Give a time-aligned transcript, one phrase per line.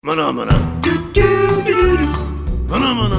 [0.00, 0.54] Maná, maná.
[2.70, 3.18] Maná, maná.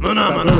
[0.00, 0.54] Maná, maná.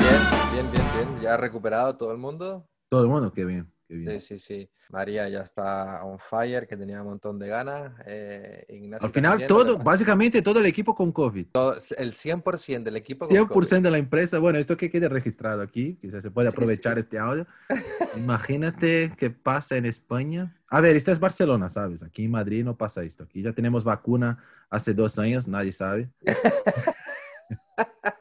[0.00, 1.22] Bien, bien, bien, bien.
[1.22, 2.66] ¿Ya ha recuperado todo el mundo?
[2.90, 3.75] Todo el mundo, qué bien, qué bien.
[3.88, 4.68] Sí, sí, sí.
[4.90, 7.92] María ya está on fire, que tenía un montón de ganas.
[8.06, 11.46] Eh, Ignacio Al final, también, todo, pasa- básicamente todo el equipo con COVID.
[11.52, 13.26] todo- el 100% del equipo.
[13.28, 14.38] con 100% de la empresa.
[14.40, 17.00] Bueno, esto que quede registrado aquí, quizás se puede Sí, aprovechar sí.
[17.00, 17.46] este audio.
[18.16, 20.56] Imagínate qué pasa en España.
[20.68, 22.02] A ver, esto es Barcelona, ¿sabes?
[22.02, 23.22] Aquí en Madrid no pasa esto.
[23.22, 26.10] Aquí ya tenemos vacuna hace dos años, nadie sabe.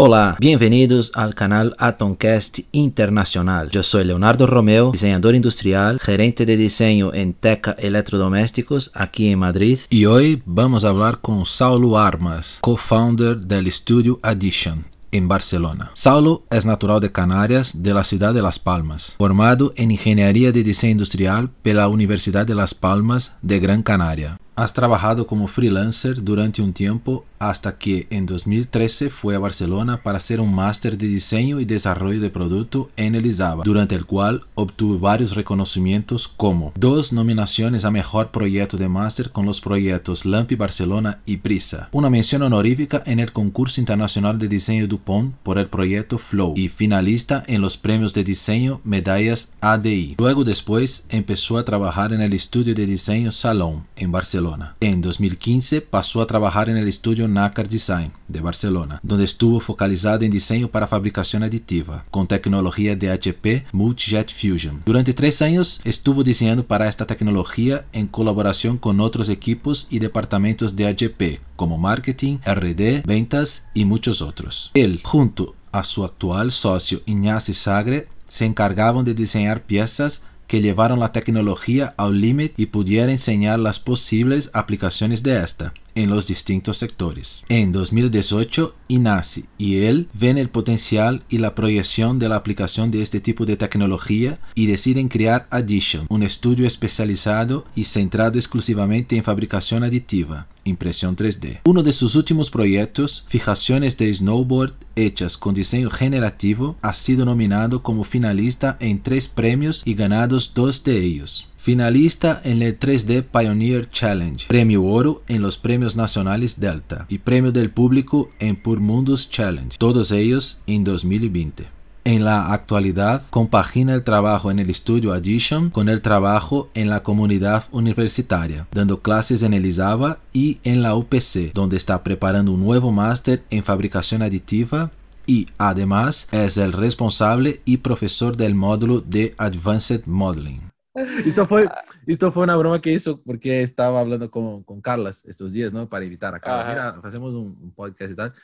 [0.00, 3.66] Olá, bem-vindos ao canal Atomcast Internacional.
[3.74, 9.80] Eu sou Leonardo Romeo, diseñador industrial, gerente de diseño en Teca Eletrodomésticos aqui em Madrid.
[9.90, 14.84] E hoje vamos falar com Saulo Armas, co-founder del estudio Addition.
[15.10, 15.90] En Barcelona.
[15.94, 20.62] Saulo es natural de Canarias, de la ciudad de Las Palmas, formado en Ingeniería de
[20.62, 24.38] Diseño Industrial pela Universidad de Las Palmas de Gran Canaria.
[24.58, 30.18] Has trabajado como freelancer durante un tiempo hasta que en 2013 fue a Barcelona para
[30.18, 34.42] hacer un máster de diseño y desarrollo de producto en el ISABA, durante el cual
[34.56, 40.56] obtuvo varios reconocimientos como dos nominaciones a mejor proyecto de máster con los proyectos Lampi
[40.56, 45.68] Barcelona y Prisa, una mención honorífica en el concurso internacional de diseño Dupont por el
[45.68, 50.16] proyecto Flow y finalista en los premios de diseño Medallas ADI.
[50.18, 54.47] Luego después empezó a trabajar en el estudio de diseño Salón en Barcelona.
[54.80, 60.24] En 2015 pasó a trabajar en el estudio Nácar Design de Barcelona, donde estuvo focalizado
[60.24, 64.82] en diseño para fabricación aditiva, con tecnología de HP Multijet Fusion.
[64.86, 70.76] Durante tres años estuvo diseñando para esta tecnología en colaboración con otros equipos y departamentos
[70.76, 74.70] de HP, como marketing, RD, ventas y muchos otros.
[74.74, 80.98] Él, junto a su actual socio Ignacio Sagre, se encargaban de diseñar piezas que llevaron
[80.98, 86.78] la tecnología al límite y pudiera enseñar las posibles aplicaciones de esta en los distintos
[86.78, 87.42] sectores.
[87.48, 93.02] En 2018, Inasi y él ven el potencial y la proyección de la aplicación de
[93.02, 99.24] este tipo de tecnología y deciden crear Addition, un estudio especializado y centrado exclusivamente en
[99.24, 101.60] fabricación aditiva, impresión 3D.
[101.64, 107.82] Uno de sus últimos proyectos, fijaciones de snowboard hechas con diseño generativo, ha sido nominado
[107.82, 111.47] como finalista en tres premios y ganados dos de ellos.
[111.68, 117.52] Finalista en el 3D Pioneer Challenge, Premio Oro en los Premios Nacionales Delta y Premio
[117.52, 121.68] del Público en Pur Mundus Challenge, todos ellos en 2020.
[122.06, 127.02] En la actualidad, compagina el trabajo en el estudio Addition con el trabajo en la
[127.02, 132.64] comunidad universitaria, dando clases en el ISABA y en la UPC, donde está preparando un
[132.64, 134.90] nuevo máster en fabricación aditiva
[135.26, 140.67] y además es el responsable y profesor del módulo de Advanced Modeling.
[141.26, 141.68] Esto fue,
[142.06, 145.88] esto fue una broma que hizo porque estaba hablando con, con Carlas estos días, ¿no?
[145.88, 146.76] Para invitar a Carlas.
[146.76, 146.92] Ajá.
[146.96, 148.34] Mira, hacemos un, un podcast y tal.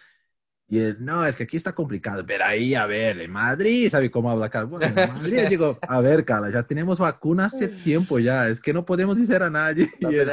[0.66, 4.10] Y él, no, es que aquí está complicado, pero ahí, a ver, en Madrid, ¿sabe
[4.10, 4.70] cómo habla Carlos?
[4.70, 5.48] Bueno, en Madrid, Sí.
[5.50, 9.42] digo, a ver, Carla, ya tenemos vacuna hace tiempo ya, es que no podemos decir
[9.42, 9.90] a nadie.
[10.00, 10.30] No él,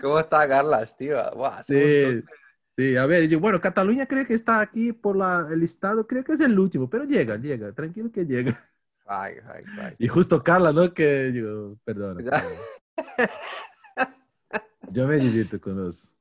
[0.00, 1.16] ¿Cómo está Carlas, tío?
[1.36, 2.22] Buah, sí,
[2.74, 6.24] sí, a ver, yo, bueno, Cataluña creo que está aquí por la, el listado, creo
[6.24, 8.58] que es el último, pero llega, llega, tranquilo que llega.
[9.08, 9.94] Ay, ay, ay.
[9.98, 10.92] Y justo Carla, ¿no?
[10.92, 12.18] Que yo, perdón.
[14.90, 16.12] Yo me divierto con los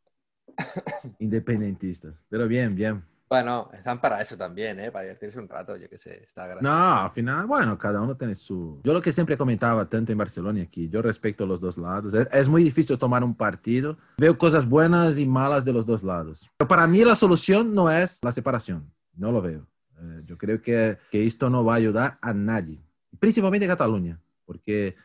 [1.19, 3.03] independentistas, pero bien, bien.
[3.29, 4.89] Bueno, están para eso también, ¿eh?
[4.89, 6.73] Para divertirse un rato, yo qué sé, está gracioso.
[6.73, 8.79] No, al final, bueno, cada uno tiene su...
[8.85, 12.13] Yo lo que siempre comentaba, tanto en Barcelona y aquí, yo respeto los dos lados.
[12.13, 13.97] Es, es muy difícil tomar un partido.
[14.17, 16.49] Veo cosas buenas y malas de los dos lados.
[16.57, 18.89] Pero para mí la solución no es la separación.
[19.13, 19.67] No lo veo.
[19.99, 22.79] Eh, yo creo que, que esto no va a ayudar a nadie.
[23.19, 24.19] Principalmente en Cataluña.
[24.45, 24.95] Porque,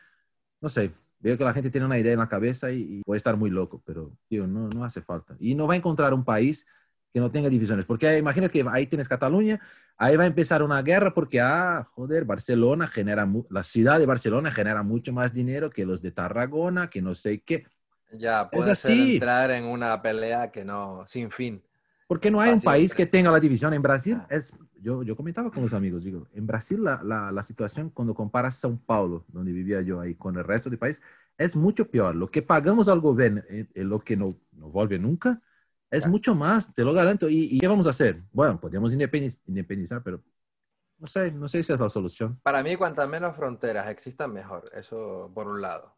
[0.61, 3.19] no sé, veo que la gente tiene una idea en la cabeza y, y puede
[3.19, 3.83] estar muy loco.
[3.85, 5.37] Pero, tío, no, no hace falta.
[5.39, 6.67] Y no va a encontrar un país
[7.13, 7.85] que no tenga divisiones.
[7.85, 9.61] Porque imagina que ahí tienes Cataluña,
[9.97, 14.51] ahí va a empezar una guerra porque, ah, joder, Barcelona genera, la ciudad de Barcelona
[14.51, 17.67] genera mucho más dinero que los de Tarragona, que no sé qué.
[18.13, 19.15] Ya, puede ser así.
[19.15, 21.63] entrar en una pelea que no, sin fin.
[22.13, 23.73] Porque no hay un Así país que tenga la división.
[23.73, 24.27] En Brasil, Ah.
[24.29, 28.13] es, yo, yo comentaba con los amigos, digo, en Brasil la, la, la situación cuando
[28.15, 31.01] comparas São Paulo, donde vivía yo ahí, con el resto del país,
[31.39, 32.15] es mucho peor.
[32.15, 35.41] Lo que pagamos al gobierno, eh, eh, lo que no, no vuelve nunca,
[35.91, 36.09] es Ah.
[36.09, 37.31] mucho más, te lo garanto.
[37.31, 38.23] ¿Y, ¿Y qué vamos a hacer?
[38.31, 40.21] Bueno, podríamos independiz- independizar, pero
[40.99, 42.39] no sé, no sé si es la solución.
[42.43, 44.71] Para mí, cuantas menos fronteras existan, mejor.
[44.75, 45.97] Eso por un lado.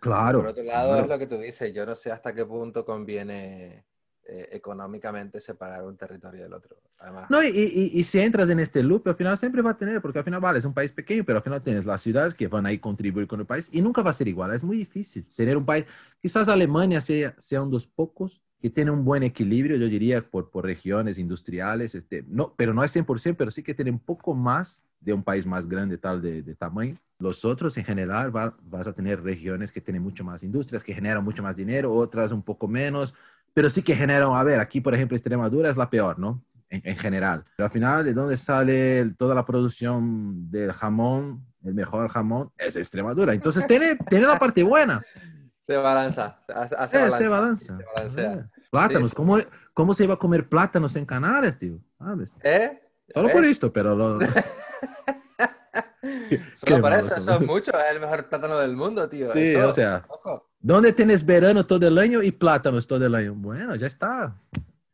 [0.00, 0.38] Claro.
[0.40, 1.02] Por otro lado, claro.
[1.02, 1.74] es lo que tú dices.
[1.74, 3.84] Yo no sé hasta qué punto conviene
[4.32, 6.76] eh, económicamente separar un territorio del otro.
[6.98, 9.76] Además, No, y, y- y si entras en este loop, al final siempre va a
[9.78, 12.34] tener, porque al final, vale, es un país pequeño, pero al final tienes las ciudades
[12.34, 14.52] que van a ir contribuir con el país y nunca va a ser igual.
[14.52, 15.86] Es muy difícil tener un país.
[16.20, 20.22] Quizás Alemania sea, sea uno de los pocos que tiene un buen equilibrio, yo diría,
[20.30, 23.98] por, por regiones industriales, este, no, pero no es 100%, pero sí que tiene un
[23.98, 26.94] poco más de un país más grande, tal de, de tamaño.
[27.18, 30.94] Los otros, en general, va- vas a tener regiones que tienen mucho más industrias, que
[30.94, 33.14] generan mucho más dinero, otras un poco menos,
[33.54, 36.42] pero sí que generan, a ver, aquí, por ejemplo, Extremadura es la peor, ¿no?
[36.68, 37.44] En, en general.
[37.56, 41.44] Pero al final, ¿de dónde sale toda la producción del jamón?
[41.64, 43.34] El mejor jamón es Extremadura.
[43.34, 45.02] Entonces, tiene, tiene la parte buena.
[45.60, 47.76] se balanza, hace, Eh, balanza, se balanza.
[47.78, 48.32] se balancea.
[48.32, 49.02] Eh, Plátanos.
[49.02, 49.14] Sí, sí.
[49.16, 49.38] ¿Cómo,
[49.74, 51.78] ¿Cómo se iba a comer plátanos en Canarias, tío?
[51.98, 52.36] ¿Sabes?
[52.42, 52.80] ¿Eh?
[53.14, 54.18] Solo por esto, pero lo...
[56.54, 59.32] Solo malo eso, eso es mucho, es el mejor plátano del mundo, tío.
[59.32, 63.14] Sí, Eso, o sea, ojo, ¿dónde tienes verano todo el año y plátanos todo el
[63.14, 63.34] año?
[63.34, 64.36] Bueno, ya está.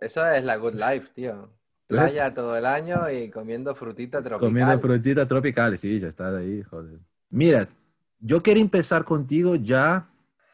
[0.00, 1.50] eso es la good life, tío.
[1.86, 4.48] Playa todo el año y comiendo frutita tropical.
[4.50, 6.98] Comiendo frutitas tropicales, sí, ya está ahí, joder.
[7.30, 7.66] Mira,
[8.20, 10.06] yo quería empezar contigo ya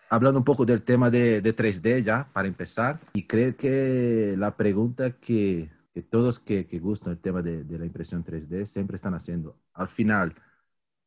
[0.09, 3.01] hablando un poco del tema de, de 3D ya, para empezar.
[3.15, 7.79] Y creo que la pregunta que, que todos que, que gustan el tema de, de
[7.79, 10.35] la impresión 3D siempre están haciendo, al final,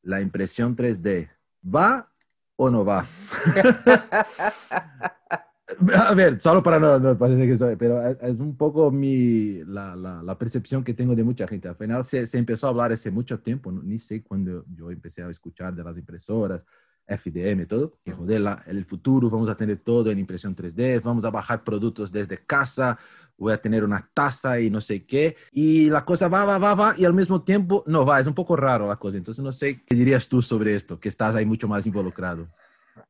[0.08, 1.30] ¿la impresión 3D
[1.64, 2.10] va
[2.56, 3.06] o no va?
[5.94, 9.96] A ver, solo para no, no parece que estoy, pero es, un poco mi, la,
[9.98, 11.68] la, la percepción que tengo de mucha gente.
[11.68, 14.90] Al final se, se empezó a hablar hace mucho tiempo, no- ni sé cuándo yo
[14.92, 16.66] empecé a escuchar de las impresoras,
[17.06, 21.02] FDM y todo, que joder, la- el futuro vamos a tener todo en impresión 3D,
[21.04, 22.98] vamos a bajar productos desde casa,
[23.38, 26.76] voy a tener una taza y no sé qué, y la cosa va, va, va,
[26.76, 29.18] va, y al mismo tiempo no va, es un poco raro la cosa.
[29.18, 32.48] Entonces no sé qué dirías tú sobre esto, que estás ahí mucho más involucrado.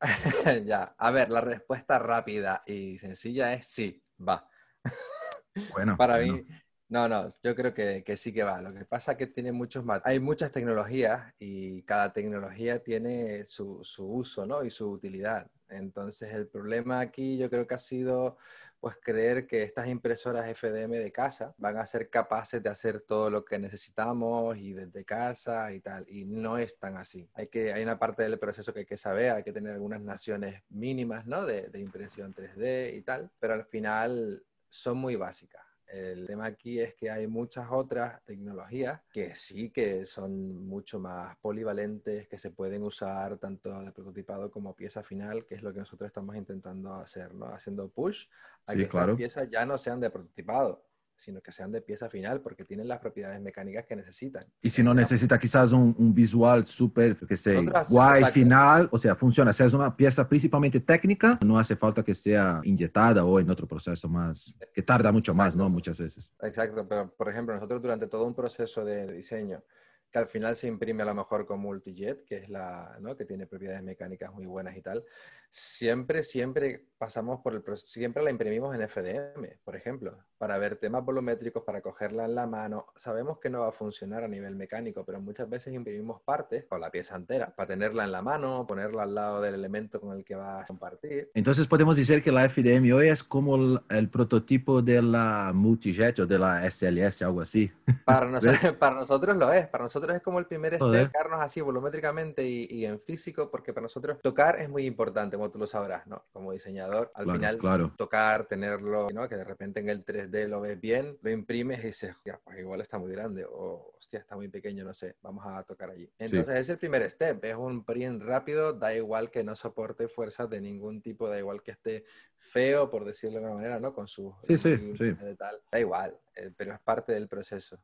[0.65, 4.47] ya, a ver, la respuesta rápida y sencilla es sí, va.
[5.67, 6.33] Bueno, Para bueno.
[6.33, 6.45] mí,
[6.89, 8.61] no, no, yo creo que, que sí que va.
[8.61, 13.45] Lo que pasa es que tiene muchos mat- hay muchas tecnologías y cada tecnología tiene
[13.45, 14.63] su, su uso, ¿no?
[14.63, 15.49] Y su utilidad.
[15.69, 18.37] Entonces, el problema aquí yo creo que ha sido,
[18.79, 23.29] pues, creer que estas impresoras FDM de casa van a ser capaces de hacer todo
[23.29, 26.05] lo que necesitamos y desde casa y tal.
[26.09, 27.29] Y no es tan así.
[27.35, 30.01] Hay, que, hay una parte del proceso que hay que saber, hay que tener algunas
[30.01, 31.45] naciones mínimas, ¿no?
[31.45, 35.66] De, de impresión 3D y tal, pero al final son muy básicas.
[35.87, 41.37] El tema aquí es que hay muchas otras tecnologías que sí que son mucho más
[41.37, 45.79] polivalentes, que se pueden usar tanto de prototipado como pieza final, que es lo que
[45.79, 47.45] nosotros estamos intentando hacer, ¿no?
[47.47, 48.25] Haciendo push
[48.65, 49.13] a Sí, que claro.
[49.13, 50.83] estas piezas ya no sean de prototipado,
[51.17, 54.45] sino que sean de pieza final, porque tienen las propiedades mecánicas que necesitan.
[54.61, 58.33] Y si no Sea- necesita quizás un, un visual súper, que sé, Nosotras- guay, exacto.
[58.33, 59.51] final, o sea, funciona.
[59.51, 63.67] Si es una pieza principalmente técnica, no hace falta que sea inyectada o en otro
[63.67, 65.67] proceso más, que tarda mucho más, ¿no?
[65.69, 66.31] Muchas veces.
[66.41, 69.63] Exacto, pero por ejemplo, nosotros durante todo un proceso de diseño,
[70.09, 73.17] que al final se imprime a lo mejor con Multijet, que es la, ¿no?
[73.17, 75.03] que tiene propiedades mecánicas muy buenas y tal,
[75.49, 80.75] siempre, siempre pasamos por el proceso, siempre la imprimimos en FDM, por ejemplo, para ver
[80.77, 82.87] temas volumétricos, para cogerla en la mano.
[82.95, 86.77] Sabemos que no va a funcionar a nivel mecánico, pero muchas veces imprimimos partes o
[86.77, 90.23] la pieza entera, para tenerla en la mano, ponerla al lado del elemento con el
[90.23, 91.31] que va a compartir.
[91.33, 96.19] Entonces podemos decir que la FDM hoy es como el, el prototipo de la Multijet
[96.19, 97.71] o de la SLS, algo así.
[98.05, 98.43] Para, nos-
[98.79, 101.07] para nosotros lo es, para nosotros es como el primer Joder.
[101.09, 105.49] step, así volumétricamente y, y en físico, porque para nosotros tocar es muy importante, como
[105.51, 106.25] tú lo sabrás, ¿no?
[106.31, 107.93] Como diseñador, al Claro, final claro.
[107.97, 109.27] tocar, tenerlo, ¿no?
[109.27, 112.59] Que de repente en el 3D lo ves bien, lo imprimes y dices, ya, pues
[112.59, 116.09] igual está muy grande o hostia, está muy pequeño, no sé, vamos a tocar allí.
[116.17, 120.49] Entonces es el primer step, es un print rápido, da igual que no soporte fuerzas
[120.49, 122.03] de ningún tipo, da igual que esté
[122.37, 123.93] feo, por decirlo de alguna manera, ¿no?
[123.93, 125.11] Con sus Sí, sí, sí.
[125.11, 126.17] de tal, da igual,
[126.55, 127.77] pero es parte del proceso.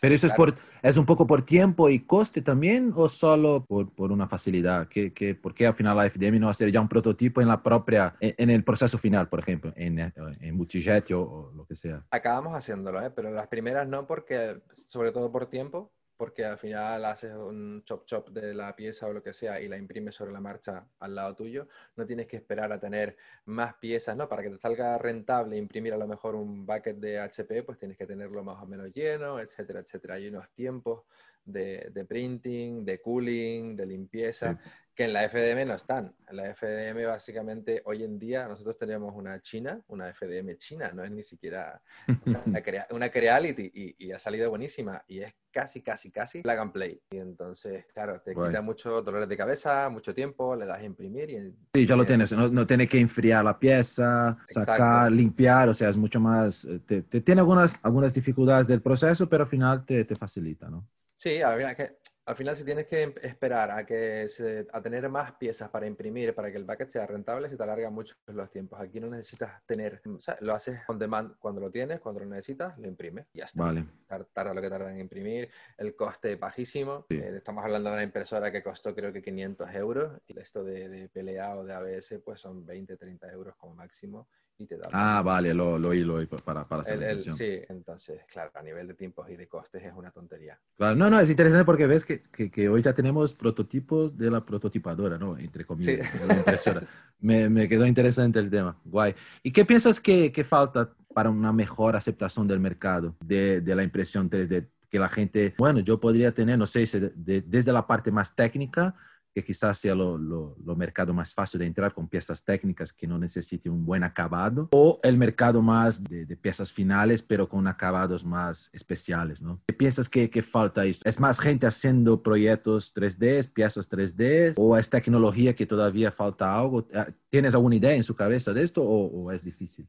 [0.00, 3.94] Pero eso es, por, es un poco por tiempo y coste también o solo por,
[3.94, 4.88] por una facilidad?
[4.88, 7.62] ¿Qué, qué, ¿Por qué al final la FDM no hacer ya un prototipo en la
[7.62, 11.66] propia, en, en el proceso final, por ejemplo, en, eh, en Multijet o, o lo
[11.66, 12.04] que sea?
[12.10, 13.10] Acabamos haciéndolo, ¿eh?
[13.10, 18.04] pero las primeras no, porque, sobre todo por tiempo, porque al final haces un chop
[18.06, 21.14] chop de la pieza o lo que sea y la imprimes sobre la marcha al
[21.14, 21.68] lado tuyo.
[21.96, 23.16] No tienes que esperar a tener
[23.46, 24.28] más piezas, ¿no?
[24.28, 27.96] Para que te salga rentable imprimir a lo mejor un bucket de HP, pues tienes
[27.96, 30.14] que tenerlo más o menos lleno, etcétera, etcétera.
[30.14, 31.02] Hay unos tiempos
[31.44, 34.58] de, de printing, de cooling, de limpieza,
[34.94, 36.14] que en la FDM no están.
[36.28, 41.04] En la FDM básicamente hoy en día nosotros tenemos una China, una FDM china, no
[41.04, 41.82] es ni siquiera
[42.46, 46.58] una, crea- una Creality y, y ha salido buenísima y es casi, casi, casi plug
[46.58, 47.00] and play.
[47.12, 51.30] Y entonces, claro, te quita mucho dolores de cabeza, mucho tiempo, le das a imprimir
[51.30, 51.54] y...
[51.72, 55.88] Sí, ya lo tienes, no, no tiene que enfriar la pieza, sacar, limpiar, o sea,
[55.88, 56.64] es mucho más...
[56.64, 60.86] Eh, te, tiene algunas, algunas dificultades del proceso, pero al final te, te facilita, ¿no?
[61.14, 64.80] Sí, a ver, que al final, si tienes que em, esperar a, que se, a
[64.80, 68.14] tener más piezas para imprimir, para que el bucket sea rentable, se te alargan mucho
[68.26, 68.80] los tiempos.
[68.80, 72.26] Aquí no necesitas tener, o sea, lo haces on demand cuando lo tienes, cuando lo
[72.26, 73.64] necesitas, lo imprimes y ya está.
[73.64, 73.86] Vale.
[74.32, 77.06] Tarda lo que tarda en imprimir, el coste bajísimo.
[77.10, 80.88] Eh, estamos hablando de una impresora que costó creo que 500 euros y esto de,
[80.88, 84.28] de PLA o de ABS pues son 20, 30 euros como máximo
[84.58, 84.88] y te da.
[84.92, 88.62] Ah, vale, lo, lo oí, lo oí para, para hacer el, Sí, entonces, claro, a
[88.62, 90.58] nivel de tiempos y de costes es una tontería.
[90.76, 94.30] Claro, no, no, es interesante porque ves que, que, que hoy ya tenemos prototipos de
[94.30, 95.36] la prototipadora, ¿no?
[95.38, 96.18] Entre comillas, sí.
[96.26, 96.82] la impresora.
[97.20, 99.14] me, me, quedó interesante el tema, guay.
[99.42, 103.82] ¿Y qué piensas que, que falta para una mejor aceptación del mercado de, de, la
[103.82, 104.68] impresión 3D?
[104.88, 108.94] Que la gente, bueno, yo podría tener, no sé, de, desde la parte más técnica,
[109.34, 113.72] que quizás sea lo, mercado más fácil de entrar con piezas técnicas que no necesiten
[113.72, 119.42] un buen acabado, o el mercado más de, piezas finales, pero con acabados más especiales,
[119.42, 119.60] ¿no?
[119.66, 121.08] ¿Qué piensas que, que, falta esto?
[121.08, 126.86] ¿Es más gente haciendo proyectos 3D, piezas 3D, o es tecnología que todavía falta algo?
[127.30, 129.88] ¿Tienes alguna idea en su cabeza de esto o es difícil?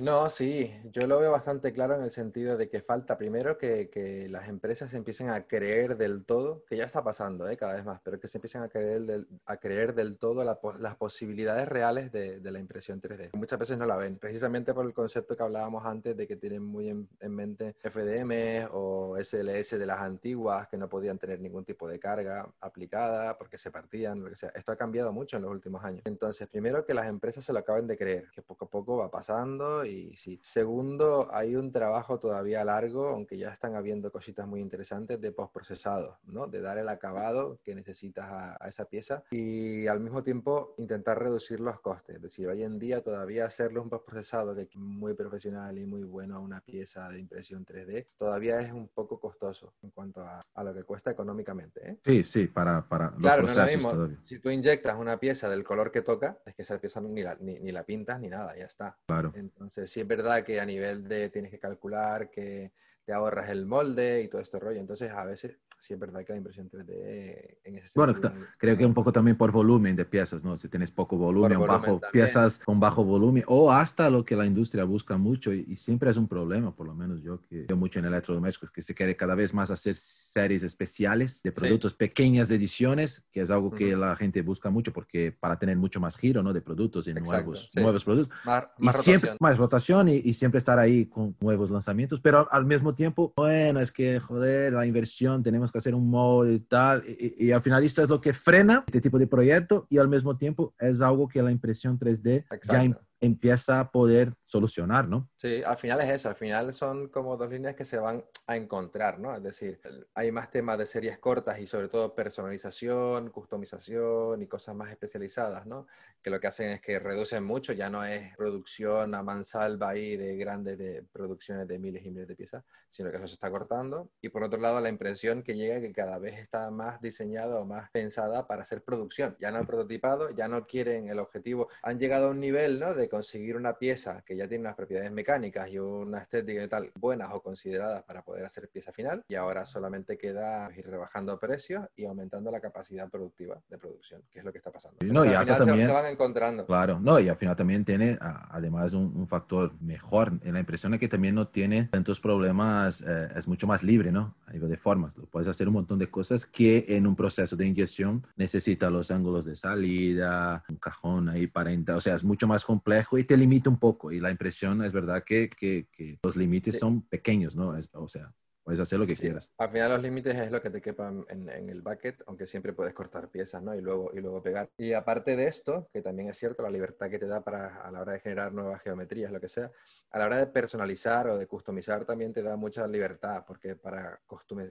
[0.00, 3.88] No, sí, yo lo veo bastante claro en el sentido de que falta primero que,
[3.90, 7.56] que las empresas empiecen a creer del todo, que ya está pasando ¿eh?
[7.56, 10.58] cada vez más, pero que se empiecen a creer del, a creer del todo la,
[10.80, 13.30] las posibilidades reales de, de, la impresión 3D.
[13.34, 16.64] Muchas veces no la ven, precisamente por el concepto que hablábamos antes de que tienen
[16.64, 21.64] muy en, en, mente FDM o SLS de las antiguas que no podían tener ningún
[21.64, 24.50] tipo de carga aplicada porque se partían, lo que sea.
[24.54, 26.02] Esto ha cambiado mucho en los últimos años.
[26.04, 29.10] Entonces, primero que las empresas se lo acaben de creer, que poco a poco va
[29.10, 30.38] pasando y sí.
[30.42, 36.18] Segundo, hay un trabajo todavía largo, aunque ya están habiendo cositas muy interesantes de postprocesado,
[36.26, 36.46] ¿no?
[36.46, 41.18] De dar el acabado que necesitas a, a, esa pieza y al mismo tiempo intentar
[41.18, 42.16] reducir los costes.
[42.16, 46.02] Es decir, hoy en día todavía hacerle un postprocesado que es muy profesional y muy
[46.02, 50.40] bueno a una pieza de impresión 3D todavía es un poco costoso en cuanto a,
[50.54, 51.90] a lo que cuesta económicamente.
[51.90, 51.98] ¿eh?
[52.04, 54.16] Sí, sí, para, para los claro, no es lo mismo.
[54.22, 57.36] Si tú inyectas una pieza del color que toca, es que esa pieza ni la,
[57.40, 58.96] ni, ni la pintas ni nada, ya está.
[59.06, 59.32] Claro.
[59.34, 62.72] Entonces, entonces, sí es verdad que a nivel de tienes que calcular que
[63.04, 64.80] te ahorras el molde y todo este rollo.
[64.80, 68.76] Entonces, a veces sí es verdad que la impresión 3D en ese Bueno, sentido, creo
[68.76, 70.56] que un poco también por volumen de piezas, ¿no?
[70.56, 74.46] Si tienes poco volumen, volumen bajo, piezas con bajo volumen, o hasta lo que la
[74.46, 77.76] industria busca mucho, y, y, siempre es un problema, por lo menos yo que veo
[77.76, 81.98] mucho en electrodomésticos, que se quiere cada vez más hacer series especiales de productos, sí.
[81.98, 84.00] pequeñas ediciones, que es algo que uh -huh.
[84.00, 86.52] la gente busca mucho porque para tener mucho más giro, ¿no?
[86.52, 87.80] De productos y Exacto, nuevos, sí.
[87.80, 88.36] nuevos productos.
[88.44, 92.48] Más, más y siempre más rotación y, y, siempre estar ahí con nuevos lanzamientos, pero
[92.50, 97.02] al mismo tiempo, bueno, es que, joder, la inversión, tenemos hacer un modo y tal,
[97.06, 100.36] y, al final esto es lo que frena este tipo de proyecto y al mismo
[100.36, 102.72] tiempo es algo que la impresión 3D Exacto.
[102.72, 102.84] ya
[103.24, 105.30] empieza a poder solucionar, ¿no?
[105.36, 108.56] Sí, al final es eso, al final son como dos líneas que se van a
[108.56, 109.34] encontrar, ¿no?
[109.34, 109.80] Es decir,
[110.14, 115.66] hay más temas de series cortas y sobre todo personalización, customización y cosas más especializadas,
[115.66, 115.86] ¿no?
[116.22, 120.16] Que lo que hacen es que reducen mucho, ya no es producción a mansalva ahí
[120.16, 123.50] de grandes de producciones de miles y miles de piezas, sino que eso se está
[123.50, 124.10] cortando.
[124.20, 127.66] Y por otro lado, la impresión que llega que cada vez está más diseñada o
[127.66, 132.28] más pensada para hacer producción, ya no prototipado, ya no quieren el objetivo, han llegado
[132.28, 132.94] a un nivel, ¿no?
[132.94, 136.90] De conseguir una pieza que ya tiene unas propiedades mecánicas y una estética y tal
[136.96, 141.86] buenas o consideradas para poder hacer pieza final y ahora solamente queda ir rebajando precios
[141.94, 144.98] y aumentando la capacidad productiva de producción, que es lo que está pasando.
[145.04, 146.66] No, y al final también, se, se, van encontrando.
[146.66, 150.94] Claro, no, y al final también tiene además un, un factor mejor en la impresión
[150.94, 154.34] es que también no tiene tantos problemas, eh, es mucho más libre, ¿no?
[154.46, 157.56] A nivel de formas, lo puedes hacer un montón de cosas que en un proceso
[157.56, 162.24] de inyección necesita los ángulos de salida, un cajón ahí para entrar, o sea, es
[162.24, 165.86] mucho más complejo y te limita un poco y la impresión es verdad que, que,
[165.92, 167.76] que los límites son pequeños, ¿no?
[167.76, 168.32] Es, o sea,
[168.64, 169.22] puedes hacer lo que sí.
[169.22, 169.52] quieras.
[169.58, 172.72] Al final los límites es lo que te quepa en, en, el bucket, aunque siempre
[172.72, 173.74] puedes cortar piezas, ¿no?
[173.74, 174.70] Y luego, y luego pegar.
[174.78, 177.90] Y aparte de esto, que también es cierto, la libertad que te da para a
[177.90, 179.70] la hora de generar nuevas geometrías, lo que sea,
[180.10, 184.20] a la hora de personalizar o de customizar también te da mucha libertad, porque para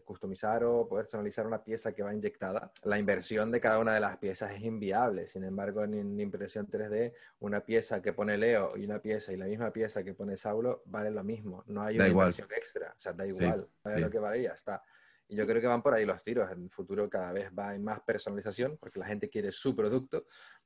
[0.04, 4.18] customizar o personalizar una pieza que va inyectada, la inversión de cada una de las
[4.18, 5.28] piezas es inviable.
[5.28, 9.46] Sin embargo, en, impresión 3D, una pieza que pone Leo y una pieza y la
[9.46, 11.64] misma pieza que pone Saulo vale lo mismo.
[11.68, 12.26] No hay da una igual.
[12.26, 12.90] inversión extra.
[12.92, 13.68] O sea, da igual.
[13.70, 14.00] Sí sí.
[14.00, 14.82] lo que vale y ya está.
[15.28, 16.50] Y yo creo que van por ahí los tiros.
[16.52, 20.26] En el futuro cada vez va en más personalización porque la gente quiere su producto.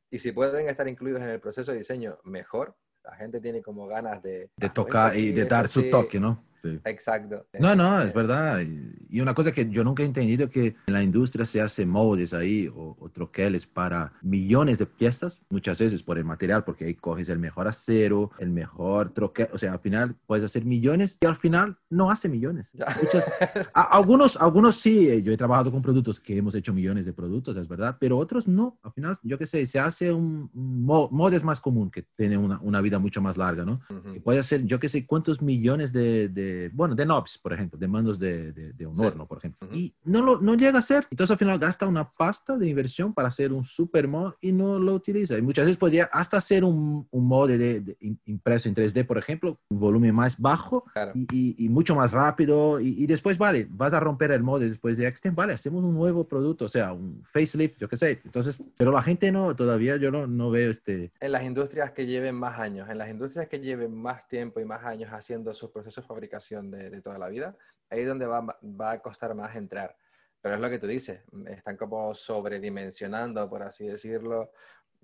[0.10, 2.76] Y si pueden estar incluidos en el proceso de diseño, mejor.
[3.04, 4.52] La gente tiene como ganas de...
[4.58, 6.44] De tocar y de dar su toque, ¿no?
[6.62, 6.80] Sí.
[6.86, 7.46] Exacto.
[7.60, 8.62] No, no, es verdad.
[8.62, 11.86] Y y una cosa que yo nunca he entendido que en la industria se hace
[11.86, 16.84] moldes ahí o, o troqueles para millones de piezas, muchas veces por el material, porque
[16.86, 21.18] ahí coges el mejor acero, el mejor troquel, o sea, al final puedes hacer millones
[21.22, 22.70] y al final no hace millones.
[22.74, 22.86] Ya.
[23.02, 23.32] Muchas-
[23.74, 27.14] a- algunos, algunos sí, eh, yo he trabajado con productos que hemos hecho millones de
[27.14, 28.78] productos, es verdad, pero otros no.
[28.84, 32.60] Al final, yo qué sé, se hace un, un es más común, que tiene una,
[32.62, 33.80] una vida mucho más larga, ¿no?
[34.14, 37.78] que puede hacer, yo qué sé, cuántos millones de, de, bueno, de knobs, por ejemplo,
[37.80, 39.04] de mandos de, de, de un Sí.
[39.04, 39.68] horno, por ejemplo.
[39.68, 39.76] Ujú.
[39.78, 41.08] Y no, lo, no llega a ser.
[41.12, 44.80] Entonces al final gasta una pasta de inversión para hacer un super mod y no
[44.80, 45.38] lo utiliza.
[45.38, 49.06] Y muchas veces podría hasta hacer un, un molde de, de im- impreso en 3D,
[49.06, 51.12] por ejemplo, un volumen más bajo Claro.
[51.16, 52.80] y, y- y mucho más rápido.
[52.80, 55.94] Y, y después, vale, vas a romper el molde después de Extend, vale, hacemos un
[55.94, 58.20] nuevo producto, o sea, un facelift, yo qué sé.
[58.26, 61.12] Entonces, pero la gente no, todavía yo no, no veo este...
[61.20, 64.66] En las industrias que lleven más años, en las industrias que lleven más tiempo y
[64.66, 66.30] más años haciendo sus procesos de
[66.72, 67.56] de, de toda la vida,
[67.90, 69.96] ahí es donde va, va a costar más entrar.
[70.42, 74.52] Pero es lo que tú dices, están como sobredimensionando, por así decirlo,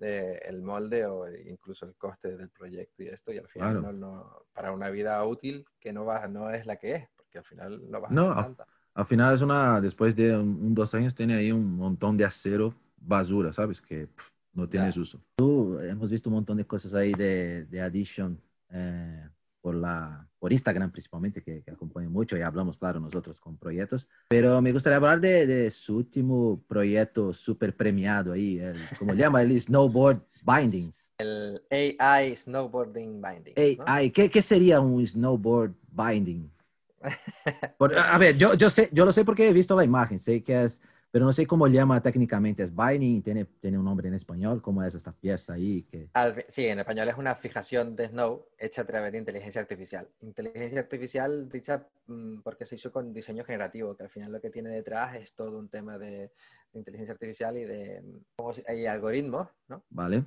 [0.00, 3.82] eh, el molde o incluso el coste del proyecto y esto, y al final Claro.
[3.82, 7.38] no, no- para una vida útil que no, va, no es la que es, porque
[7.38, 8.66] al final no vas No, a tanta.
[8.94, 12.74] Al final es una, después de un, dos años, tiene ahí un montón de acero
[12.96, 13.80] basura, ¿sabes?
[13.80, 15.00] Que pff, no tienes Ya.
[15.00, 15.20] uso.
[15.36, 19.28] Tú, hemos visto un montón de cosas ahí de, de Addition eh,
[19.64, 21.72] por, la, por Instagram principalmente, que, que
[22.10, 24.10] mucho y hablamos, claro, nosotros con proyectos.
[24.28, 29.40] Pero me gustaría hablar de, de su último proyecto súper premiado ahí, el, ¿cómo llama?
[29.40, 31.14] El Snowboard Bindings.
[31.16, 33.54] El AI Snowboarding Binding.
[33.78, 33.84] ¿no?
[33.86, 36.52] AI, ¿qué, ¿qué sería un snowboard binding?
[37.78, 40.42] Por- a ver, yo, yo, sé, yo lo sé porque he visto la imagen, sé
[40.42, 40.82] que es,
[41.14, 42.64] pero no sé cómo llama técnicamente.
[42.64, 45.84] Es binding, tiene, tiene un nombre en español, ¿cómo es esta pieza ahí?
[45.84, 49.60] Que, Al sí, en español es una fijación de Snow hecha a través de inteligencia
[49.60, 50.08] artificial.
[50.22, 54.50] Inteligencia artificial dicha mm, porque se hizo con diseño generativo, que al final lo que
[54.50, 56.32] tiene detrás es todo un tema de,
[56.72, 59.84] de inteligencia artificial y de mm, hay algoritmos, ¿no?
[59.90, 60.24] ¿Vale?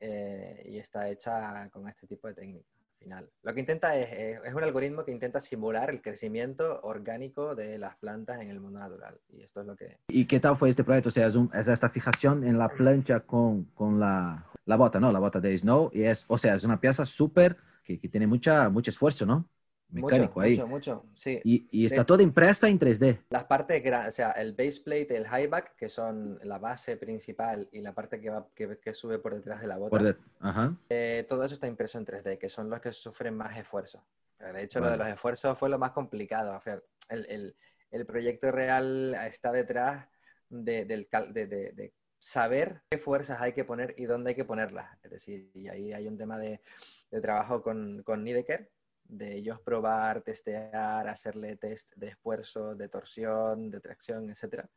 [0.00, 2.79] Eh, y está hecha con este tipo de técnicas.
[3.00, 7.78] Al final, lo que intenta es, un algoritmo que intenta simular el crecimiento orgánico de
[7.78, 9.18] las plantas en el mundo natural.
[9.30, 11.08] Y esto es lo que ¿Y qué tal fue este proyecto?
[11.08, 13.66] O sea, es, esta fijación en la plancha con,
[13.98, 15.10] la, la bota, ¿no?
[15.12, 15.90] La bota de snow.
[15.94, 19.48] Es, o sea, es una pieza súper que, que tiene mucha, mucho esfuerzo, ¿no?
[19.92, 20.50] Mecánico mucho, ahí.
[20.52, 21.40] mucho, mucho, sí.
[21.44, 23.24] Y, y está De- toda impresa en 3D.
[23.30, 27.68] Las partes, o sea, el base plate, el high back, que son la base principal
[27.72, 30.76] y la parte que, va, que, que sube por detrás de la bota, de- Ajá.
[30.88, 34.04] eh, todo eso está impreso en 3D, que son los que sufren más esfuerzo.
[34.38, 34.96] De hecho, lo Vale.
[34.98, 36.58] de los esfuerzos fue lo más complicado.
[36.62, 37.56] Sea, el, el-
[37.90, 40.06] el proyecto real está detrás
[40.48, 44.96] de, del de saber qué fuerzas hay que poner y dónde hay que ponerlas.
[45.02, 46.60] Es decir, y ahí hay un tema de,
[47.10, 48.70] de trabajo con, con Nideker,
[49.10, 54.68] de ellos probar, testear, hacerle test de esfuerzo, de torsión, de tracción, etcétera,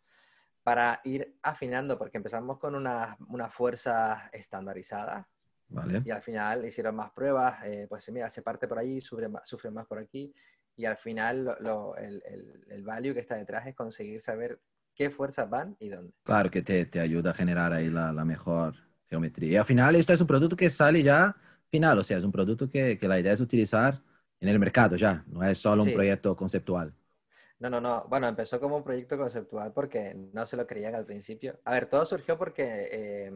[0.64, 5.26] para ir afinando, porque empezamos con unas unas fuerzas estandarizadas
[5.70, 6.02] Vale.
[6.06, 9.48] y al final hicieron más pruebas, eh, pues mira, se parte por ahí, sufre más,
[9.48, 10.34] sufre más por aquí,
[10.76, 14.60] y al final lo- lo- el, el, el value que está detrás es conseguir saber
[14.96, 16.14] qué fuerzas van y dónde.
[16.24, 18.76] Claro que te, te ayuda a generar ahí la, la mejor
[19.10, 19.52] geometría.
[19.52, 21.36] Y al final esto es un producto que sale ya
[21.70, 24.02] final, o sea, es un producto que, que la idea es utilizar
[24.44, 25.90] en el mercado ya, no es solo Sí.
[25.90, 26.94] un proyecto conceptual.
[27.60, 28.06] No, no, no.
[28.10, 31.60] Bueno, empezó como un proyecto conceptual porque no se lo creían al principio.
[31.64, 33.32] A ver, todo surgió porque eh,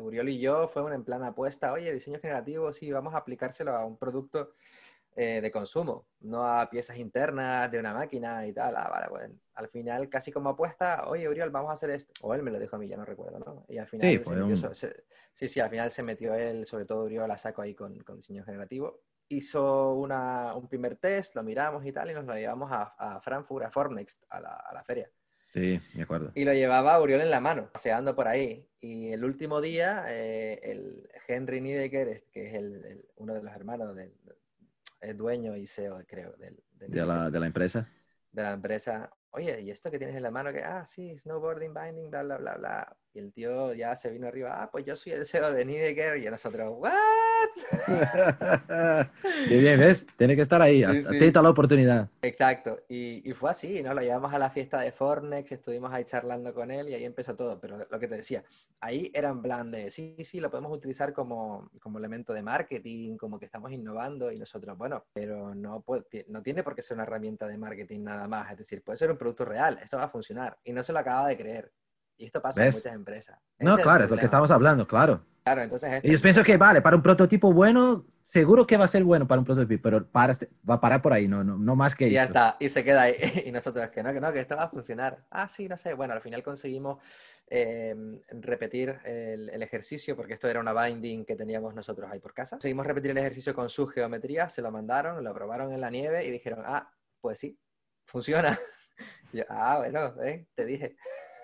[0.00, 3.84] Uriol y yo fuimos en plan apuesta, oye, diseño generativo, sí, vamos a aplicárselo a
[3.84, 4.54] un producto
[5.14, 8.74] eh, de consumo, no a piezas internas de una máquina y tal.
[8.76, 12.12] Ah, vale, pues, al final, casi como apuesta, oye, Uriol, vamos a hacer esto.
[12.22, 13.64] O él me lo dijo a mí, ya no recuerdo, ¿no?
[13.68, 16.86] Y al final, Sí, se metió se- sí, sí, al final se metió él, sobre
[16.86, 19.00] todo Uriol, a saco ahí con, con diseño generativo.
[19.32, 23.20] Hizo una, un primer test, lo miramos y tal, y nos lo llevamos a, a
[23.20, 25.08] Frankfurt, a Formnext, a la, a la feria.
[25.52, 26.32] Sí, me acuerdo.
[26.34, 28.68] Y lo llevaba Uriol en la mano, paseando por ahí.
[28.80, 33.52] Y el último día, eh, el Henry Niedecker, que es el- el- uno de los
[33.54, 34.12] hermanos del
[35.00, 37.88] el dueño y CEO, creo, del, del- De la, de la empresa.
[38.32, 40.52] de la empresa, oye, ¿y esto que tienes en la mano?
[40.52, 42.96] Que, ah, sí, snowboarding, binding, bla, bla, bla, bla.
[43.14, 46.18] Y el tío ya se vino arriba, ah, pues yo soy el CEO de Niedecker.
[46.18, 47.39] Y nosotros, ¿what?
[49.48, 50.06] Qué bien, ¿ves?
[50.16, 51.32] Tiene que estar ahí, Sí, sí.
[51.32, 52.08] la oportunidad.
[52.22, 53.94] Exacto, y, y fue así, ¿no?
[53.94, 57.34] Lo llevamos a la fiesta de Fornex, estuvimos ahí charlando con él y ahí empezó
[57.34, 57.60] todo.
[57.60, 58.44] Pero lo que te decía,
[58.80, 63.16] ahí era en plan de, sí, sí, lo podemos utilizar como, como elemento de marketing,
[63.16, 66.96] como que estamos innovando y nosotros, bueno, pero no, puede- no tiene por qué ser
[66.96, 68.50] una herramienta de marketing nada más.
[68.52, 70.58] Es decir, puede ser un producto real, esto va a funcionar.
[70.64, 71.72] Y no se lo acaba de creer.
[72.16, 72.74] Y esto pasa ¿Ves?
[72.74, 73.38] en muchas empresas.
[73.60, 75.24] No, Este claro, es lo que estamos hablando, claro.
[75.50, 75.92] Claro, entonces...
[75.94, 79.26] este yo pienso que, vale, para un prototipo bueno, seguro que va a ser bueno
[79.26, 81.96] para un prototipo, pero para, este, va a parar por ahí, no, no, no más
[81.96, 82.38] que Y ya esto.
[82.38, 83.14] está, y se queda ahí.
[83.46, 85.26] Y nosotros, que no, que no, que esto va a funcionar.
[85.30, 85.94] Ah, sí, no sé.
[85.94, 87.02] Bueno, al final conseguimos
[87.48, 87.96] eh,
[88.28, 92.58] repetir el, el ejercicio, porque esto era una binding que teníamos nosotros ahí por casa.
[92.60, 96.24] Seguimos repetir el ejercicio con su geometría, se lo mandaron, lo probaron en la nieve
[96.24, 96.88] y dijeron, ah,
[97.20, 97.58] pues sí,
[98.02, 98.56] funciona.
[99.32, 100.96] Y yo, ah, bueno, eh, te dije.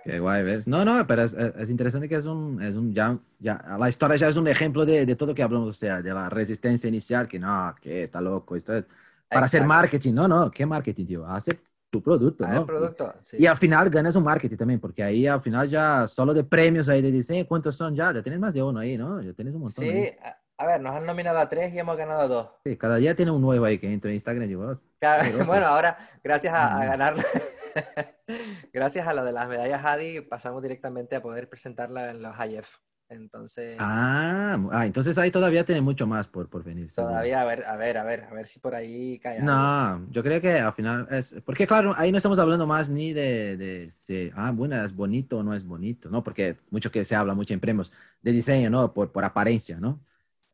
[0.07, 0.69] Qué guay, ¿ves?
[0.69, 3.88] No, no, pero es, es- es interesante que es un, es un ya, ya, la
[3.88, 6.29] historia ya es un ejemplo de, de todo lo que hablamos, o sea, de la
[6.29, 8.85] resistencia inicial, que no, que está loco, esto es
[9.29, 9.69] para hacer Exacto.
[9.83, 11.27] marketing, no, no, ¿qué marketing, tío?
[11.27, 11.59] Hace
[11.90, 12.61] tu producto, Ah, ¿no?
[12.61, 13.38] el producto, sí.
[13.40, 16.88] Y al final ganas un marketing también, porque ahí al final ya solo de premios
[16.88, 18.12] ahí de diseño, ¿cuántos son ya?
[18.12, 19.21] Ya tienes más de uno ahí, ¿no?
[19.21, 19.85] Ya tienes un montón.
[19.85, 20.05] ahí.
[20.05, 22.49] Sí, a, a ver, nos han nominado a tres y hemos ganado a dos.
[22.64, 25.66] Sí, cada día tiene un nuevo ahí que entra en Instagram y oh, Claro, bueno,
[25.66, 26.88] ahora, gracias a, a Mm.
[26.88, 27.14] ganar,
[28.73, 32.69] gracias a lo de las medallas Hadi, pasamos directamente a poder presentarla en los IF.
[33.09, 36.91] Entonces, ah, ah, entonces ahí todavía tiene mucho más por, por venir.
[36.91, 37.12] seguro.
[37.12, 39.47] todavía, a ver, a ver, a ver, a ver si por ahí cae algo.
[39.47, 43.12] No, yo creo que al final es, porque claro, ahí no estamos hablando más ni
[43.12, 46.25] de, de si, ah, bueno, es bonito o no es bonito, ¿no?
[46.25, 48.93] Porque mucho que se habla, mucho en premios de diseño, ¿no?
[48.93, 50.01] Por, por apariencia, ¿no?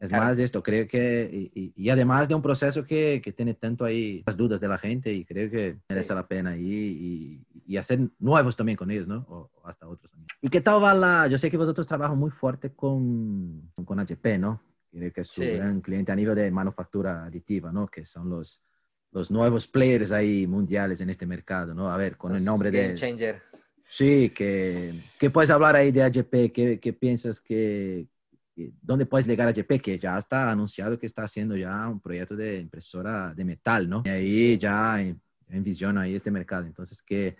[0.02, 0.24] Es Claro.
[0.24, 4.24] más esto, creo que, y, y- además de un proceso que, que tiene tanto ahí
[4.26, 6.14] las dudas de la gente y creo que merece Sí.
[6.14, 9.24] la pena y, y, y hacer nuevos también con ellos, ¿no?
[9.28, 10.26] O, o hasta otros también.
[10.40, 14.38] ¿Y qué tal va la, yo sé que vosotros trabajan muy fuerte con, con HP,
[14.38, 14.60] ¿no?
[14.90, 15.50] Creo que es su Sí.
[15.52, 17.86] gran cliente a nivel de manufactura aditiva, ¿no?
[17.86, 18.60] Que son los,
[19.12, 21.92] los nuevos players ahí mundiales en este mercado, ¿no?
[21.92, 22.94] A ver, con el Los nombre Game de...
[22.94, 23.40] Changer.
[23.84, 28.06] Sí, que, que puedes hablar ahí de HP, ¿qué, piensas que-
[28.80, 29.80] dónde puedes llegar a HP?
[29.80, 34.02] Que ya está anunciado que está haciendo ya un proyecto de impresora de metal, ¿no?
[34.04, 36.66] Y ahí ya en, envisiona ahí este mercado.
[36.66, 37.36] Entonces, ¿qué,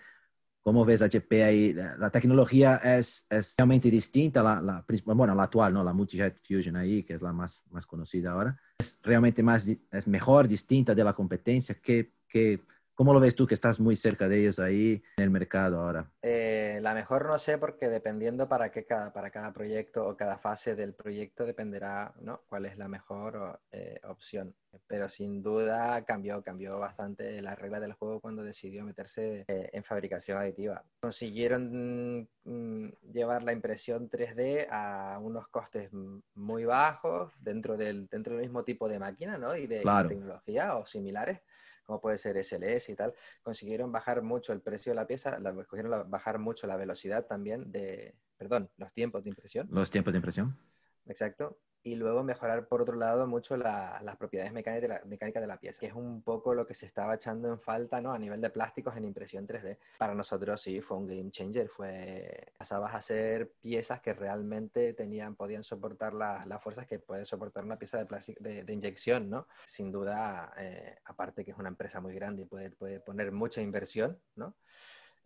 [0.61, 1.73] ¿cómo ves HP ahí?
[1.73, 5.83] La, la tecnología es, es realmente distinta, la, la, bueno, la actual, ¿no?
[5.83, 8.59] La Multijet Fusion ahí, que es la más, más conocida ahora.
[8.79, 11.75] Es realmente más, es mejor, distinta de la competencia.
[11.81, 12.61] ¿Qué, qué,
[12.95, 16.12] ¿Cómo lo ves tú que estás muy cerca de ellos ahí en el mercado ahora?
[16.25, 20.37] Eh, la mejor no sé porque dependiendo para qué cada, para cada proyecto o cada
[20.37, 22.43] fase del proyecto dependerá ¿no?
[22.47, 24.55] cuál es la mejor eh, opción.
[24.87, 29.83] Pero sin duda cambió, cambió bastante la regla del juego cuando decidió meterse eh, en
[29.83, 30.81] fabricación aditiva.
[31.01, 35.89] Consiguieron mm, llevar la impresión 3D a unos costes
[36.35, 39.57] muy bajos dentro del, dentro del mismo tipo de máquina ¿no?
[39.57, 40.07] y de, Claro.
[40.07, 41.41] tecnología o similares
[41.85, 45.53] como puede ser SLS y tal, consiguieron bajar mucho el precio de la pieza, la,
[45.53, 50.13] consiguieron la- bajar mucho la velocidad también de, perdón, los tiempos de impresión, Los tiempos
[50.13, 50.57] de impresión.
[51.05, 55.41] exacto, y luego mejorar por otro lado mucho la- las propiedades mecánicas de, la, mecánicas
[55.41, 58.13] de la pieza, que es un poco lo que se estaba echando en falta, ¿no?
[58.13, 59.77] A nivel de plásticos en impresión 3D.
[59.97, 65.35] Para nosotros sí fue un game changer, fue, pasabas a hacer piezas que realmente tenían,
[65.35, 69.29] podían soportar la- las fuerzas que puede soportar una pieza de, plástico, de, de inyección,
[69.29, 69.45] ¿no?
[69.65, 73.61] Sin duda, eh, aparte que es una empresa muy grande y puede, puede poner mucha
[73.61, 74.55] inversión, ¿no?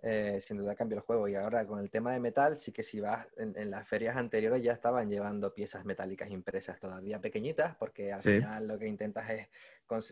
[0.04, 1.28] Eh, sin duda cambió el juego.
[1.28, 4.16] Y ahora con el tema de metal, sí que si vas en, en las ferias
[4.16, 8.38] anteriores ya estaban llevando piezas metálicas impresas todavía pequeñitas, porque al Sí.
[8.38, 9.48] final lo que intentas es,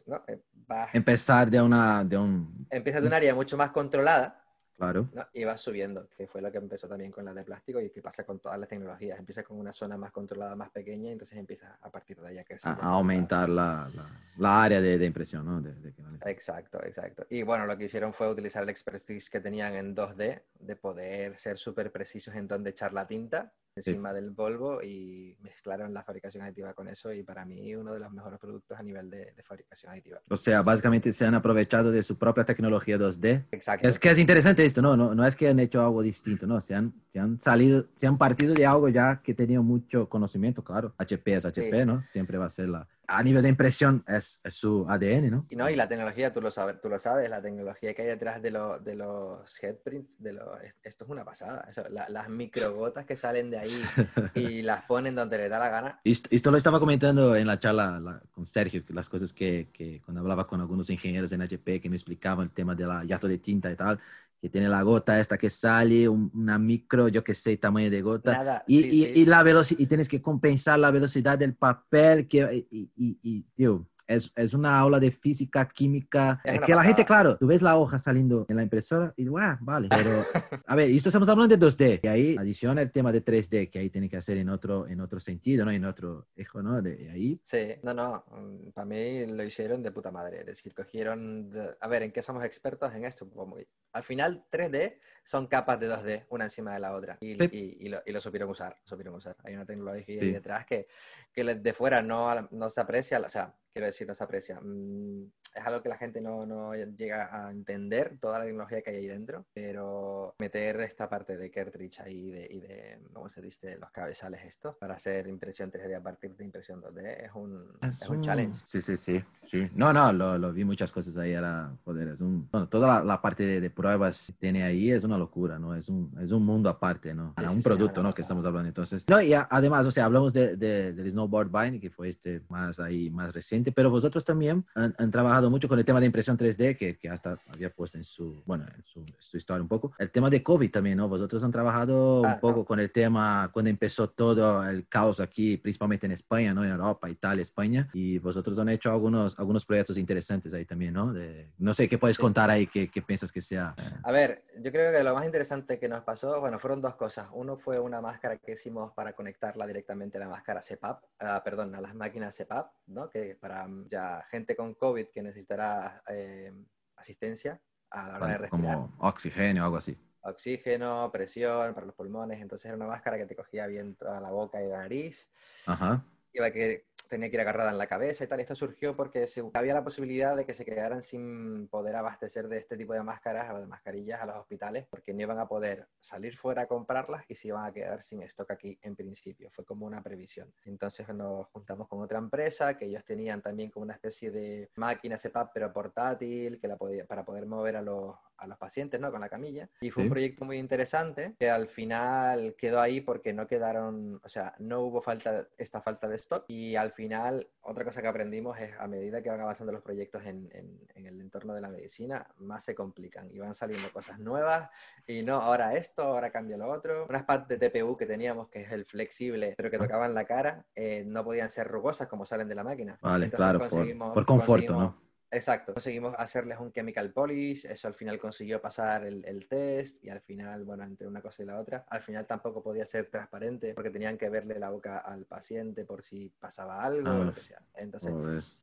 [0.08, 4.45] no, eh, vas- Empezar de una, de un, empiezas de un área mucho más controlada
[4.78, 5.10] claro.
[5.14, 5.26] ¿no?
[5.34, 8.02] y vas subiendo, que fue lo que empezó también con la de plástico y que
[8.02, 9.20] pasa con todas las tecnologías.
[9.20, 12.38] Empieza con una zona más controlada, más pequeña, y entonces empiezas a partir de ahí
[12.38, 12.72] a crecer.
[12.72, 14.06] A, a aumentar la, la,
[14.38, 15.62] la área de, de impresión, ¿no?
[15.62, 17.26] De, de que Exacto, exacto.
[17.30, 21.38] Y bueno, lo que hicieron fue utilizar el expertise que tenían en 2D, de poder
[21.38, 26.44] ser súper precisos en dónde echar la tinta encima del Volvo y mezclaron la fabricación
[26.44, 29.44] aditiva con eso y para mí uno de los mejores productos a nivel de, de
[29.44, 30.20] fabricación aditiva.
[30.30, 33.46] O sea, básicamente se han aprovechado de su propia tecnología 2D.
[33.52, 33.88] Exacto.
[33.88, 34.96] Es que es interesante esto, ¿no?
[34.96, 36.62] No, no es que han hecho algo distinto, ¿no?
[36.62, 40.64] Se han, se han salido, se han partido de algo ya que tenía mucho conocimiento,
[40.64, 40.94] claro.
[40.98, 41.86] HP es HP, Sí.
[41.86, 42.02] ¿no?
[42.02, 42.88] Siempre va a ser la...
[43.08, 45.46] A nivel de impresión es, es su ADN, ¿no?
[45.50, 48.08] Y no, y la tecnología, tú lo sabes, tú lo sabes, la tecnología que hay
[48.08, 50.48] detrás de, lo- de los headprints, de los,
[50.84, 51.66] esto es una pasada.
[51.70, 53.84] Eso, la- las microgotas que salen de ahí
[54.36, 56.00] y las ponen donde le da la gana.
[56.04, 60.02] Esto, esto lo estaba comentando en la charla la- con Sergio, las cosas que, que
[60.04, 63.28] cuando hablaba con algunos ingenieros en HP que me explicaban el tema de la yato
[63.28, 64.00] de tinta y tal,
[64.46, 68.04] que tiene la gota esta que sale, un- una micro, yo que sé, tamaño de
[68.04, 69.12] gota, Nada, y, sí, y, sí.
[69.16, 73.42] y la velocidad, y tienes que compensar la velocidad del papel, que, y, y, y,
[73.56, 77.62] tío, es, es una aula de física, química, Es que la gente, claro, tú ves
[77.62, 80.10] la hoja saliendo en la impresora y, guau, vale, pero,
[80.68, 83.80] a ver, esto estamos hablando de 2D, y ahí adiciona el tema de 3D, que
[83.80, 85.72] ahí tiene que hacer en otro, en otro sentido, ¿no?
[85.72, 86.82] En otro eje, ¿no?
[86.82, 90.40] De ahí, Sí, no, no, mm, para mí lo hicieron de puta madre.
[90.42, 93.26] Es decir, cogieron, de- a ver, ¿en qué somos expertos en esto?
[93.26, 97.18] Muy- al final 3D son capas de 2D, una encima de la otra.
[97.22, 97.50] Y, Sí.
[97.52, 99.38] y- y lo, y lo supieron usar, lo supieron usar.
[99.44, 100.26] Hay una tecnología Sí.
[100.26, 100.88] ahí detrás que,
[101.36, 104.60] que de fuera no, no se aprecia, o sea, quiero decir, no se aprecia.
[104.62, 108.90] Mm, es algo que la gente no, no, llega a entender, toda la tecnología que
[108.90, 113.42] hay ahí dentro, pero meter esta parte de cartridge ahí de, y de, ¿cómo se
[113.42, 113.78] dice?
[113.78, 118.10] Los cabezales estos para hacer impresión 3D a partir de impresión 2D es un, es,
[118.10, 118.60] un, challenge.
[118.66, 119.70] Sí, sí, sí, sí.
[119.76, 123.22] No, no, lo, lo vi muchas cosas ahí, ahora, joder, es un, bueno, toda la,
[123.22, 125.74] parte de, de, pruebas que tiene ahí es una locura, ¿no?
[125.74, 127.34] Es un, es un mundo aparte, ¿no?
[127.34, 128.14] Para un producto, ¿no?
[128.14, 128.68] Que estamos hablando.
[128.68, 132.42] Entonces, no, y además, o sea, hablamos de, de, del Snowboard Bind, que fue este
[132.50, 136.06] más ahí, más reciente, pero vosotros también han, han trabajado mucho con el tema de
[136.06, 139.68] impresión 3D, que, que, hasta había puesto en su, bueno, en su, su, historia un
[139.68, 139.94] poco.
[139.98, 141.08] El tema de COVID también, ¿no?
[141.08, 145.58] Vosotros han trabajado un ah, poco con el tema cuando empezó todo el caos aquí,
[145.58, 146.64] principalmente en España, ¿no?
[146.64, 147.90] En Europa, Italia, España.
[147.94, 151.14] Y vosotros han hecho algunos, algunos proyectos interesantes ahí también, ¿no?
[151.14, 152.68] De, no sé, ¿qué puedes contar ahí?
[152.68, 153.76] ¿Qué, ¿Qué, piensas que sea?
[154.04, 157.30] A ver, yo creo que lo más interesante que nos pasó, bueno, fueron dos cosas.
[157.34, 161.76] Uno fue una máscara que hicimos para conectarla directamente a la máscara CPAP, uh, perdón,
[161.76, 163.10] a las máquinas CPAP, ¿no?
[163.10, 166.52] Que para ya gente con COVID que necesitará eh,
[166.96, 168.76] asistencia a la hora de respirar.
[168.76, 169.98] Como oxígeno o algo así.
[170.22, 172.42] Oxígeno, presión para los pulmones.
[172.42, 175.30] Entonces era una máscara que te cogía bien toda la boca y la nariz.
[175.68, 176.04] Ajá.
[176.34, 178.40] Iba que tenía que ir agarrada en la cabeza y tal.
[178.40, 182.78] Esto surgió porque había la posibilidad de que se quedaran sin poder abastecer de este
[182.78, 186.36] tipo de máscaras o de mascarillas a los hospitales porque no iban a poder salir
[186.36, 189.50] fuera a comprarlas y se iban a quedar sin stock aquí en principio.
[189.52, 190.54] Fue como una previsión.
[190.66, 195.18] Entonces nos juntamos con otra empresa que ellos tenían también como una especie de máquina
[195.18, 199.12] CPAP pero portátil que la podía, para poder mover a los, a los pacientes, ¿no?
[199.12, 199.70] Con la camilla.
[199.82, 204.30] Y fue un proyecto muy interesante que al final quedó ahí porque no quedaron, o
[204.30, 206.46] sea, no hubo falta, esta falta de stock.
[206.48, 210.26] Y al final, otra cosa que aprendimos es a medida que van avanzando los proyectos
[210.26, 214.20] en, en, en el entorno de la medicina, más se complican y van saliendo cosas
[214.20, 214.70] nuevas
[215.08, 217.06] y no, ahora esto, ahora cambia lo otro.
[217.08, 220.66] Unas partes de TPU que teníamos, que es el flexible, pero que tocaban la cara,
[220.76, 222.98] eh, no podían ser rugosas como salen de la máquina.
[223.02, 225.05] Vale, claro, por, por conforto, ¿no?
[225.36, 230.10] Exacto, conseguimos hacerles un chemical polish, eso al final consiguió pasar el, el, test y
[230.10, 233.74] al final, bueno, entre una cosa y la otra, al final tampoco podía ser transparente
[233.74, 237.42] porque tenían que verle la boca al paciente por si pasaba algo o lo que
[237.42, 237.62] sea.
[237.76, 238.14] Entonces,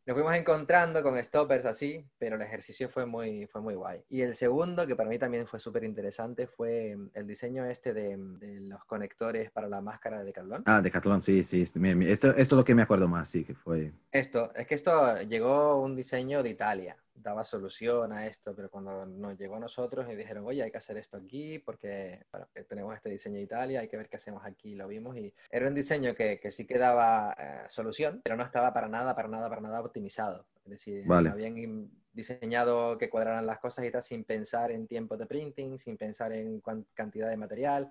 [0.04, 4.04] nos fuimos encontrando con stoppers así, pero el ejercicio fue muy, fue muy guay.
[4.08, 8.16] Y el segundo, que para mí también fue súper interesante, fue el diseño este de,
[8.16, 10.62] de, los conectores para la máscara de Decathlon.
[10.66, 11.62] Ah, Decathlon, sí, sí.
[11.62, 13.92] Esto, esto es lo que me acuerdo más, sí, que fue...
[14.10, 19.06] Esto, es que esto llegó un diseño de Italia daba solución a esto, pero cuando
[19.06, 22.26] nos llegó a nosotros y dijeron, oye, hay que hacer esto aquí porque
[22.68, 25.68] tenemos este diseño de Italia, hay que ver qué hacemos aquí, lo vimos y era
[25.68, 29.28] un diseño que, que sí que daba eh, solución, pero no estaba para nada, para
[29.28, 30.46] nada, para nada optimizado.
[30.64, 35.26] Es decir, habían diseñado que cuadraran las cosas y tal sin pensar en tiempo de
[35.26, 36.62] printing, sin pensar en
[36.94, 37.90] cantidad de material,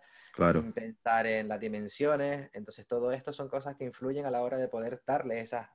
[0.54, 2.50] sin pensar en las dimensiones.
[2.54, 5.68] Entonces, todo esto son cosas que influyen a la hora de poder darle esas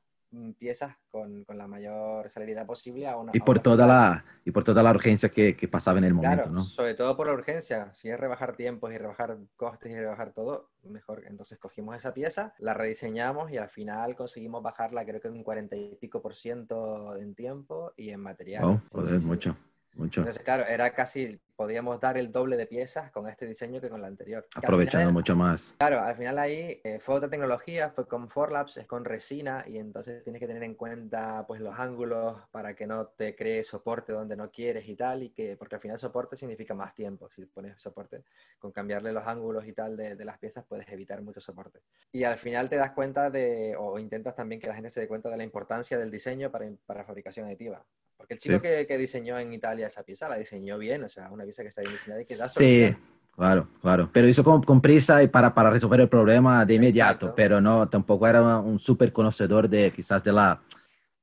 [0.59, 4.65] piezas con, con, la mayor celeridad posible a una y por toda la y por
[4.65, 6.65] toda la urgencia que, que pasaba en el momento claro, ¿no?
[6.65, 7.93] sobre todo por la urgencia.
[7.93, 11.25] Si es rebajar tiempos y rebajar costes y rebajar todo mejor.
[11.27, 15.77] Entonces cogimos esa pieza la rediseñamos y al final conseguimos bajarla creo que un 40
[15.77, 18.65] y pico por ciento en tiempo y en material.
[18.65, 19.57] Oh, joder, sí, mucho
[19.97, 20.21] mucho.
[20.21, 24.01] Entonces, claro, era casi, podíamos dar el doble de piezas con este diseño que con
[24.01, 24.47] la anterior.
[24.55, 25.75] Aprovechando mucho más.
[25.79, 29.79] Claro, al final ahí eh, fue otra tecnología, fue con Forlabs, es con resina y
[29.79, 34.13] entonces tienes que tener en cuenta pues los ángulos para que no te cree soporte
[34.13, 37.47] donde no quieres y tal, y que, porque al final soporte significa más tiempo, si
[37.47, 38.25] pones soporte,
[38.59, 41.81] con cambiarle los ángulos y tal de, de las piezas puedes evitar mucho soporte.
[42.13, 45.09] Y al final te das cuenta de, o intentas también que la gente se dé
[45.09, 47.85] cuenta de la importancia del diseño para, para fabricación aditiva.
[48.17, 48.63] Porque el chico sí.
[48.63, 51.69] que, que, diseñó en Italia esa pieza la diseñó bien, o sea, una pieza que
[51.69, 52.93] está bien diseñada y que da solución.
[52.95, 52.99] Sí,
[53.35, 54.11] claro, claro.
[54.13, 57.35] Pero hizo con, con prisa y para, para resolver el problema de inmediato, Exacto.
[57.37, 60.61] pero no, tampoco era un súper conocedor de quizás de la,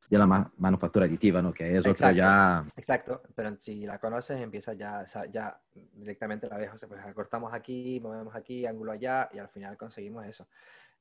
[0.10, 1.52] de la ma manufactura aditiva, ¿no?
[1.52, 2.64] Que es otro ya...
[2.78, 5.60] Exacto, pero si la conoces empieza ya, ya
[5.94, 9.76] directamente la ves, o sea, pues acortamos aquí, movemos aquí, ángulo allá y al final
[9.78, 10.48] conseguimos eso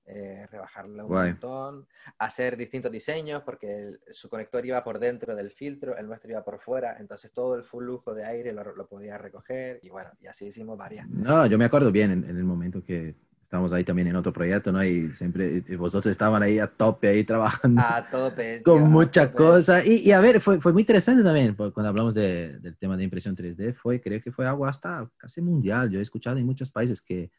[0.06, 1.30] eh, rebajarla un Guay.
[1.30, 1.86] montón,
[2.18, 6.44] hacer distintos diseños, porque el, su conector iba por dentro del filtro, el nuestro iba
[6.44, 10.26] por fuera, entonces todo el flujo de aire lo, lo podía recoger y bueno, y
[10.26, 11.08] así hicimos varias.
[11.08, 14.32] No, yo me acuerdo bien en, en el momento que estábamos ahí también en otro
[14.32, 14.82] proyecto, ¿no?
[14.82, 17.82] Y siempre y vosotros estaban ahí a tope, ahí trabajando.
[17.82, 18.62] A tope.
[18.64, 19.36] Con tío, mucha tope.
[19.36, 19.84] cosa.
[19.84, 23.04] Y, y, a ver, fue, fue muy interesante también, cuando hablamos de, del tema de
[23.04, 25.90] impresión 3D, fue, creo que fue algo hasta casi mundial.
[25.90, 27.30] Yo he escuchado en muchos países que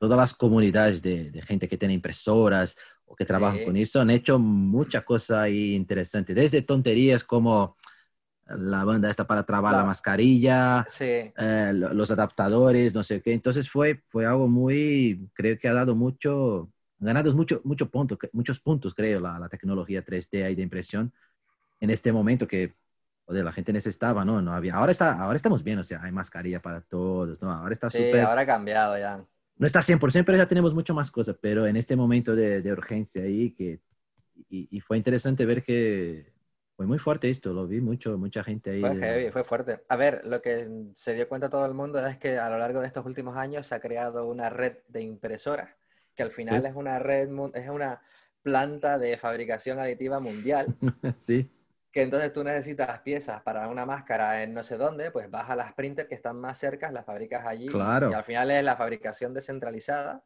[0.00, 3.64] todas las comunidades de, de, gente que tiene impresoras o que trabajan sí.
[3.66, 7.76] con eso han hecho mucha cosa ahí interesante, desde tonterías como
[8.46, 9.84] la banda esta para trabar claro.
[9.84, 11.04] la mascarilla, sí.
[11.04, 13.32] eh, los adaptadores, no sé qué.
[13.32, 18.58] Entonces fue, fue algo muy, creo que ha dado mucho ganado mucho, mucho punto, muchos
[18.58, 21.12] puntos, creo, la, la tecnología 3D y de impresión
[21.80, 22.74] en este momento que
[23.26, 24.42] joder, la gente necesitaba, ¿no?
[24.42, 24.74] No había.
[24.74, 27.50] Ahora está, ahora estamos bien, o sea, hay mascarilla para todos, ¿no?
[27.50, 28.12] Ahora está súper.
[28.12, 29.24] Sí, ahora ha cambiado ya.
[29.60, 31.36] No está 100%, pero ya tenemos mucho más cosas.
[31.38, 33.80] Pero en este momento de, de urgencia ahí, que
[34.48, 36.32] y, y, fue interesante ver que
[36.76, 38.80] fue muy fuerte esto, lo vi mucho, mucha gente ahí.
[38.80, 39.82] Fue heavy, fue fuerte.
[39.86, 42.80] A ver, lo que se dio cuenta todo el mundo es que a lo largo
[42.80, 45.68] de estos últimos años se ha creado una red de impresoras,
[46.16, 46.68] que al final Sí.
[46.68, 48.00] es una red, es una
[48.42, 50.74] planta de fabricación aditiva mundial,
[51.18, 51.50] sí,
[51.92, 55.56] que entonces tú necesitas piezas para una máscara en no sé dónde, pues vas a
[55.56, 58.10] las printers que están más cerca, las fabricas allí, Claro.
[58.10, 60.24] y al final es la fabricación descentralizada.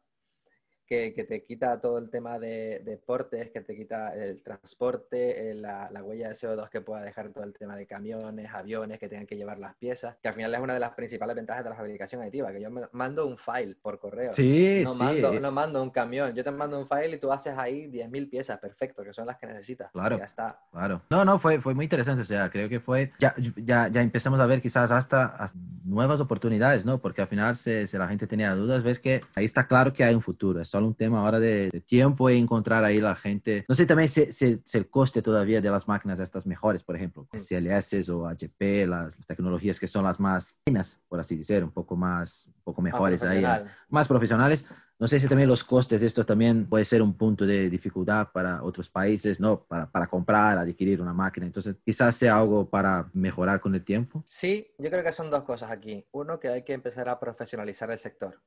[0.87, 5.49] Que, que te quita todo el tema de, de portes, que te quita el transporte,
[5.49, 8.99] eh, la, la huella de CO2 que pueda dejar todo el tema de camiones, aviones
[8.99, 11.63] que tengan que llevar las piezas, que al final es una de las principales ventajas
[11.63, 14.31] de la fabricación aditiva, que yo mando un file por correo.
[14.33, 15.03] sí, No sí.
[15.03, 18.29] mando, no mando un camión, yo te mando un file y tú haces ahí 10.000
[18.29, 19.91] piezas, perfecto, que son las que necesitas.
[19.91, 20.17] Claro.
[20.19, 20.59] Ya está.
[20.71, 21.01] Claro.
[21.09, 22.21] No, no, fue, fue muy interesante.
[22.21, 23.11] O sea, creo que fue.
[23.19, 26.99] Ya, ya, ya empezamos a ver quizás hasta, hasta nuevas oportunidades, ¿no?
[26.99, 30.03] Porque al final, si, si la gente tenía dudas, ves que ahí está claro que
[30.03, 30.61] hay un futuro.
[30.61, 33.63] Es solo un tema ahora de, de tiempo y encontrar ahí la gente.
[33.69, 36.95] No sé también si, si- si el coste todavía de las máquinas estas mejores, por
[36.97, 37.27] ejemplo.
[37.31, 41.95] CLS o HP, las tecnologías que son las más finas, por así decir, un poco
[41.95, 43.37] más, un poco Más mejores ahí.
[43.37, 43.41] ¿eh?
[43.41, 43.71] profesional.
[43.89, 44.65] más profesionales.
[44.99, 48.29] No sé si también los costes de esto también puede ser un punto de dificultad
[48.33, 49.61] para otros países, ¿no?
[49.63, 51.45] Para, para comprar, adquirir una máquina.
[51.45, 54.23] Entonces, quizás sea algo para mejorar con el tiempo.
[54.25, 56.05] Sí, yo creo que son dos cosas aquí.
[56.11, 58.41] Uno, que hay que empezar a profesionalizar el sector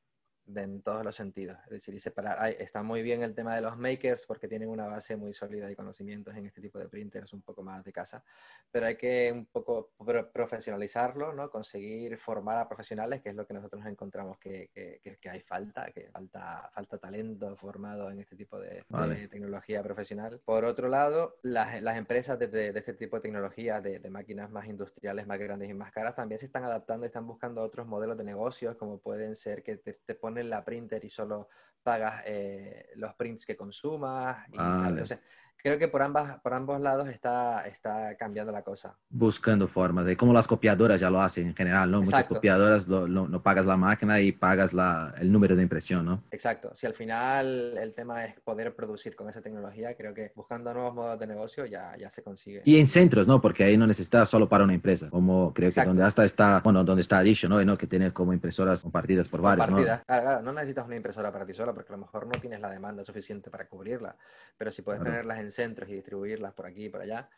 [0.49, 1.57] de- en todos los sentidos.
[1.65, 2.37] Es decir, y separar.
[2.41, 5.67] Ay, está muy bien el tema de los makers porque tienen una base muy sólida
[5.69, 8.25] de conocimientos en este tipo de printers, un poco más de casa.
[8.71, 11.51] Pero hay que un poco pro- profesionalizarlo, ¿no?
[11.51, 15.91] Conseguir formar a profesionales, que es lo que nosotros encontramos que, que- que- hay falta,
[15.93, 19.29] que falta, falta talento formado en este tipo de, de Vale.
[19.29, 20.41] tecnología profesional.
[20.45, 24.11] Por otro lado, las, las empresas de, de- de este tipo de tecnología, de, de
[24.11, 27.61] máquinas más industriales, más grandes y más caras, también se están adaptando y están buscando
[27.63, 31.49] otros modelos de negocios, como pueden ser que te, te ponen la printer y solo
[31.83, 34.47] pagas eh, los prints que consumas.
[34.49, 34.79] Y, tal.
[34.79, 35.03] Vale.
[35.03, 35.21] O sea,
[35.61, 38.97] creo que por, ambas, por ambos lados está, está cambiando la cosa.
[39.11, 41.99] Buscando formas de como las copiadoras ya lo hacen en general, ¿no?
[41.99, 42.37] Muchas Exacto.
[42.37, 46.23] copiadoras lo, lo- no pagas la máquina y pagas la, el número de impresión, ¿no?
[46.31, 46.71] Exacto.
[46.75, 50.95] Si al final el tema es poder producir con esa tecnología, creo que buscando nuevos
[50.95, 52.63] modos de negocio ya, ya se consigue.
[52.65, 53.41] Y en centros, ¿no?
[53.41, 55.87] Porque ahí no necesitas solo para una empresa, como creo Exacto.
[55.87, 57.61] que donde hasta está, bueno, donde está dicho, ¿no?
[57.61, 59.77] Y no que tener como impresoras compartidas por varios, ¿no?
[59.77, 60.03] Compartida.
[60.07, 62.61] Claro, claro, no necesitas una impresora para ti sola porque a lo mejor no tienes
[62.61, 64.15] la demanda suficiente para cubrirla,
[64.57, 65.13] pero si puedes Claro.
[65.13, 67.29] tenerlas en centros y distribuirlas por aquí y por allá,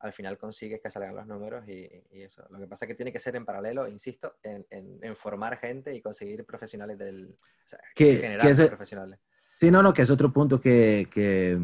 [0.00, 2.46] al final consigues que salgan los números y, y eso.
[2.50, 5.58] Lo que pasa es que tiene que ser en paralelo, insisto, en, en- en formar
[5.58, 7.34] gente y conseguir profesionales del...
[7.36, 9.18] O sea, Que- generar que profesionales.
[9.54, 11.60] Sí, no, no, que es otro punto que, que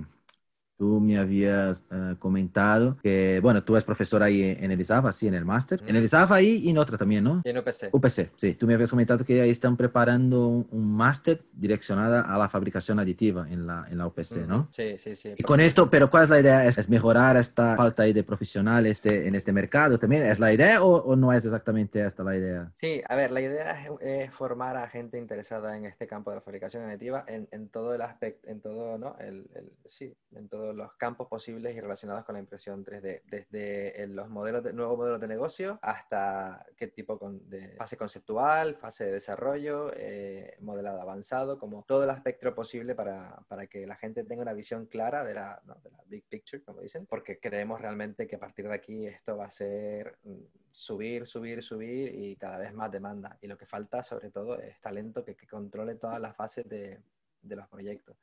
[0.76, 5.26] tú me habías eh, comentado, que, bueno, tú eres profesor ahí en el ISAFA, sí,
[5.26, 7.40] en el máster, en el ISAFA ahí y en otra también, ¿no?
[7.44, 7.88] En UPC.
[7.92, 12.36] UPC, sí, tú me habías comentado que ahí están preparando un, un máster direccionada a
[12.38, 14.68] la fabricación aditiva en la, en la UPC, ¿no?
[14.70, 15.34] Sí, sí, sí.
[15.36, 16.66] Y con esto, pero ¿cuál es la idea?
[16.66, 20.24] ¿Es, es mejorar esta falta ahí de profesionales de- en este mercado también?
[20.26, 22.68] ¿Es la idea o, o no es exactamente esta la idea?
[22.72, 26.36] Sí, a ver, la idea es, es formar a gente interesada en este campo de
[26.36, 29.16] la fabricación aditiva en, en todo el aspecto, en todo, ¿no?
[29.18, 34.04] El, el- sí, en todos los campos posibles y relacionados con la impresión 3D, desde
[34.08, 39.04] los modelos de, nuevos modelos de negocio hasta qué tipo con- de fase conceptual, fase
[39.04, 44.24] de desarrollo, eh, modelado avanzado, como todo el espectro posible para, para que la gente
[44.24, 45.76] tenga una visión clara de la, ¿no?
[45.76, 49.36] de la big picture, como dicen, porque creemos realmente que a partir de aquí esto
[49.36, 50.34] va a ser mm,
[50.72, 53.38] subir, subir, subir y cada vez más demanda.
[53.40, 56.98] Y lo que falta sobre todo es talento que, que controle todas las fases de,
[57.40, 58.16] de los proyectos.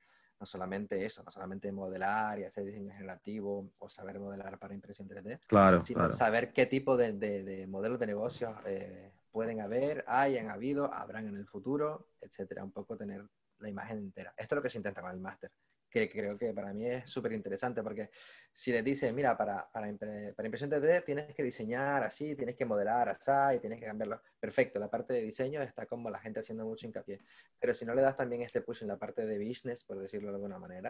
[0.43, 5.07] No solamente eso, no solamente modelar y hacer diseño generativo o saber modelar para impresión
[5.07, 6.13] 3D, Claro, sino claro.
[6.13, 10.93] saber qué tipo de, de- de modelos de negocios eh, pueden haber, hay, han habido,
[10.93, 12.61] habrán en el futuro, etcétera.
[12.61, 13.25] Un poco tener
[13.59, 14.33] la imagen entera.
[14.35, 15.49] Esto es lo que se intenta con el máster,
[15.93, 18.09] que creo que para mí es súper interesante porque
[18.51, 19.87] si les dices, mira, para, para,
[20.35, 24.19] para impresión 3D tienes que diseñar así, tienes que modelar así y tienes que cambiarlo.
[24.39, 27.19] Perfecto, la parte de diseño está como la gente haciendo mucho hincapié.
[27.59, 30.29] Pero si no le das también este push en la parte de business, por decirlo
[30.29, 30.89] de alguna manera,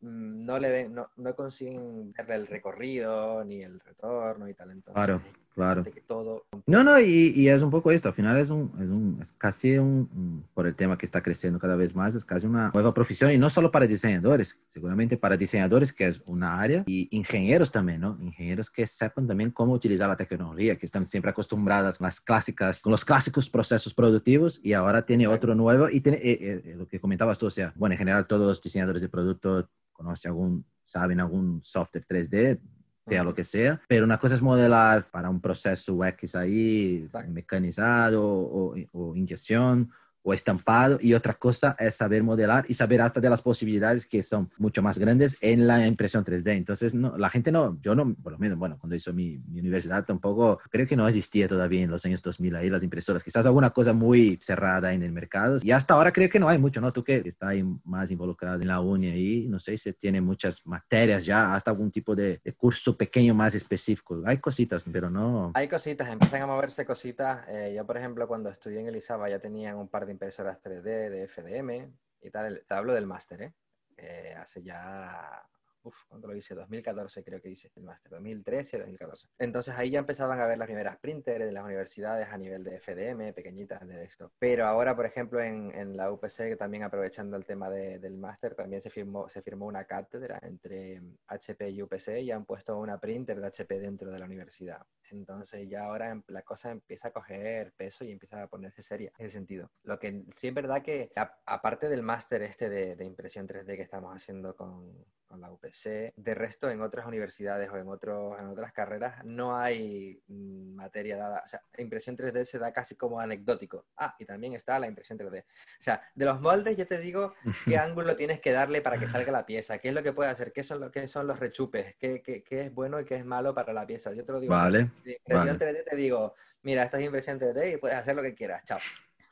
[0.00, 4.72] mm, no, le ven, no, no consiguen verle el recorrido ni el retorno y tal.
[4.72, 5.22] Entonces, Claro.
[5.54, 5.84] Claro.
[5.84, 6.46] Que todo...
[6.66, 9.32] No, no, y, y, es un poco esto, al final es, un, es, un, es
[9.38, 12.92] casi un, por el tema que está creciendo cada vez más, es casi una nueva
[12.92, 17.70] profesión y no solo para diseñadores, seguramente para diseñadores que es una área y ingenieros
[17.70, 18.18] también, ¿no?
[18.20, 22.82] Ingenieros que sepan también cómo utilizar la tecnología, que están siempre acostumbradas a las clásicas,
[22.82, 26.88] con los clásicos procesos productivos y ahora tiene otro nuevo y tiene eh, eh, lo
[26.88, 30.64] que comentabas tú, o sea, bueno, en general todos los diseñadores de producto conocen algún,
[30.82, 32.58] saben algún software 3D,
[33.04, 37.30] sea lo que sea, pero una cosa es modelar para un proceso X ahí, Exacto.
[37.32, 39.90] mecanizado o, o, inyección,
[40.24, 44.22] o estampado y otra cosa es saber modelar y saber hasta de las posibilidades que
[44.22, 46.56] son mucho más grandes en la impresión 3D.
[46.56, 49.60] Entonces, no, la gente no, yo no, por lo menos, bueno, cuando hizo mi, mi,
[49.60, 53.44] universidad tampoco, creo que no existía todavía en los años 2000 ahí las impresoras, quizás
[53.44, 55.58] alguna cosa muy cerrada en el mercado.
[55.62, 56.90] Y hasta ahora creo que no hay mucho, ¿no?
[56.92, 60.66] Tú que estás ahí más involucrado en la uni ahí, no sé si tiene muchas
[60.66, 64.22] materias ya, hasta algún tipo de, de curso pequeño más específico.
[64.24, 65.52] Hay cositas, pero no.
[65.54, 67.46] Hay cositas, empiezan a moverse cositas.
[67.48, 71.10] Eh, yo, por ejemplo, cuando estudié en Elizaba ya tenían un par de impresoras 3D
[71.10, 72.64] de FDM y tal.
[72.66, 73.54] Te hablo del máster, ¿eh?
[73.96, 74.34] ¿eh?
[74.36, 75.42] hace ya
[75.84, 76.54] Uf, ¿cuándo lo hice?
[76.54, 79.28] 2014 creo que hice el máster, 2013, 2014.
[79.38, 82.80] Entonces ahí ya empezaban a ver las primeras printers de las universidades a nivel de
[82.80, 84.32] FDM, pequeñitas de esto.
[84.38, 88.54] Pero ahora, por ejemplo, en, en la UPC, también aprovechando el tema de, del máster,
[88.54, 92.98] también se firmó, se firmó una cátedra entre HP y UPC y han puesto una
[92.98, 94.86] printer de HP dentro de la universidad.
[95.10, 99.12] Entonces ya ahora em, la cosa empieza a coger peso y empieza a ponerse seria
[99.18, 99.70] en ese sentido.
[99.82, 103.82] Lo que sí es verdad que aparte del máster este de, de impresión 3D que
[103.82, 105.04] estamos haciendo con,
[105.34, 109.56] con la UPC, de resto, en otras universidades o en, otros, en otras carreras no
[109.56, 111.42] hay mm, materia dada.
[111.44, 113.86] O sea, impresión 3D se da casi como anecdótico.
[113.96, 115.42] Ah, y también está la impresión 3D.
[115.42, 115.46] O
[115.80, 119.32] sea, de los moldes yo te digo qué ángulo tienes que darle para que salga
[119.32, 121.96] la pieza, qué es lo que puede hacer, qué son, lo, qué son los rechupes,
[121.98, 124.12] qué, qué, qué es bueno y qué es malo para la pieza.
[124.12, 124.54] Yo te lo digo.
[124.54, 124.92] Vale.
[125.04, 128.36] De impresión 3D te digo, mira, esta es impresión 3D y puedes hacer lo que
[128.36, 128.62] quieras.
[128.64, 128.78] Chao.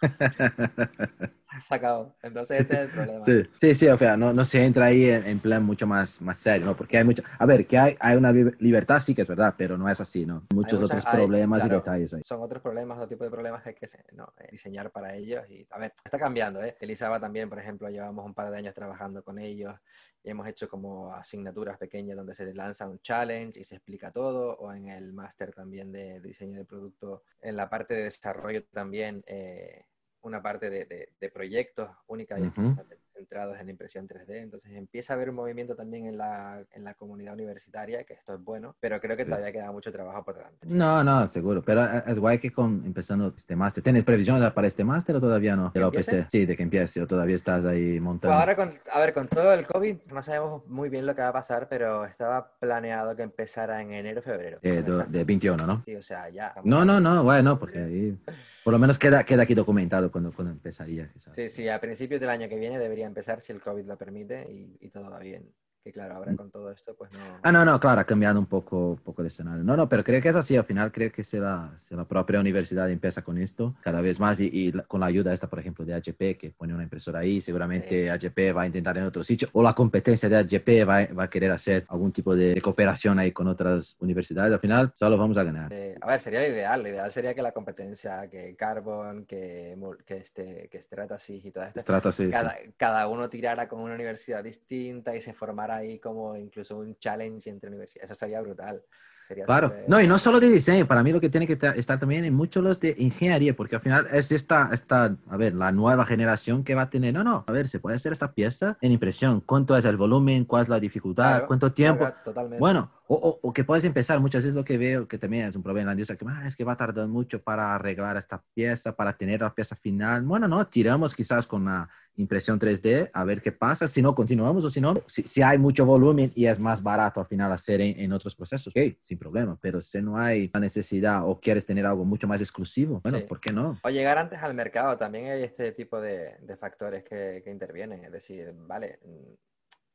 [1.61, 2.15] sacado.
[2.23, 3.25] Entonces este es el problema.
[3.25, 6.21] Sí, sí, sí o sea, no, no se entra ahí en, en, plan mucho más,
[6.21, 6.77] más serio, ¿no?
[6.77, 9.77] Porque hay mucho, a ver, que hay, hay una libertad, sí que es verdad, pero
[9.77, 10.47] no es así, ¿no?
[10.53, 12.23] Muchos muchas, otros problemas hay, claro, y detalles ahí.
[12.23, 15.49] Son otros problemas, otro tipo de problemas que hay que no, eh, diseñar para ellos
[15.49, 16.77] y, a ver, está cambiando, ¿eh?
[16.81, 19.75] Elizaba también, por ejemplo, llevamos un par de años trabajando con ellos
[20.23, 24.57] y hemos hecho como asignaturas pequeñas donde se lanza un challenge y se explica todo,
[24.57, 28.65] o en el máster también de, de diseño de producto, en la parte de desarrollo
[28.67, 29.85] también, eh,
[30.23, 32.87] una parte de, de, de proyectos única y uh -huh.
[33.23, 34.43] Centrados en impresión 3D.
[34.43, 38.35] Entonces empieza a haber un movimiento también en la, en la comunidad universitaria, que esto
[38.35, 40.67] es bueno, pero creo que todavía queda mucho trabajo por delante.
[40.69, 41.63] No, no, seguro.
[41.63, 45.55] Pero es guay que con, empezando este máster, ¿tienes previsión para este máster o todavía
[45.55, 45.71] no?
[45.71, 46.27] De la OPC.
[46.29, 48.35] Sí, de que empiece o todavía estás ahí montando.
[48.35, 51.23] Pues ahora, con, a ver, con todo el COVID, no sabemos muy bien lo que
[51.23, 54.59] va a pasar, pero estaba planeado que empezara en enero, febrero.
[54.63, 55.83] Eh, de, de 21, ¿no?
[55.85, 56.55] Sí, o sea, ya.
[56.65, 58.19] No, no, no, bueno, porque ahí,
[58.65, 61.09] por lo menos queda, queda aquí documentado cuando, cuando empezaría.
[61.13, 61.35] Quizás.
[61.35, 64.51] Sí, sí, a principios del año que viene debería empezar si el COVID lo permite
[64.51, 67.21] y, y todo va bien que claro, ahora con todo esto, pues no...
[67.43, 69.65] Ah, no, no, claro, ha cambiado un poco, poco de escenario.
[69.65, 72.05] No, no, pero creo que es así, al final creo que si la, si la
[72.05, 75.59] propia universidad empieza con esto cada vez más y, y, con la ayuda esta, por
[75.59, 78.09] ejemplo, de HP, que pone una impresora ahí, seguramente sí.
[78.09, 81.31] HP va a intentar en otro sitio, o la competencia de HP va, va a
[81.31, 85.37] querer hacer algún tipo de, de, cooperación ahí con otras universidades, al final solo vamos
[85.37, 85.73] a ganar.
[85.73, 89.77] Eh, a ver, sería lo ideal, lo ideal sería que la competencia, que Carbon, que,
[90.07, 92.73] que, este, que Stratasys y todas estas, Stratasys, cada, sí.
[92.77, 97.51] cada uno tirara con una universidad distinta y se formara ahí como incluso un challenge
[97.51, 98.11] entre universidades.
[98.11, 98.83] Eso sería brutal.
[99.27, 99.69] Sería claro.
[99.69, 99.85] Super...
[99.89, 102.35] No, y no solo de diseño, para mí lo que tiene que estar también en
[102.35, 106.65] muchos los de ingeniería, porque al final es esta, esta, a ver, la nueva generación
[106.65, 109.41] que va a tener, no, no, a ver, se puede hacer esta pieza en impresión,
[109.41, 112.01] cuánto es el volumen, cuál es la dificultad, claro, cuánto tiempo.
[112.01, 112.59] Claro, totalmente.
[112.59, 115.55] Bueno, o, o, o, que puedes empezar, muchas veces lo que veo, que también es
[115.55, 118.17] un problema en la industria, que ah, es que va a tardar mucho para arreglar
[118.17, 120.23] esta pieza, para tener la pieza final.
[120.23, 124.65] Bueno, no, tiramos quizás con una impresión 3D a ver qué pasa, si no continuamos
[124.65, 127.83] o si no, si, si hay mucho volumen y es más barato al final hacer
[127.83, 131.67] en, en, otros procesos, ok, sin problema, pero si no hay la necesidad o quieres
[131.67, 133.25] tener algo mucho más exclusivo, bueno, sí.
[133.29, 133.79] ¿por qué no?
[133.83, 138.05] O llegar antes al mercado, también hay este tipo de, de factores que, que intervienen,
[138.07, 139.01] es decir, vale,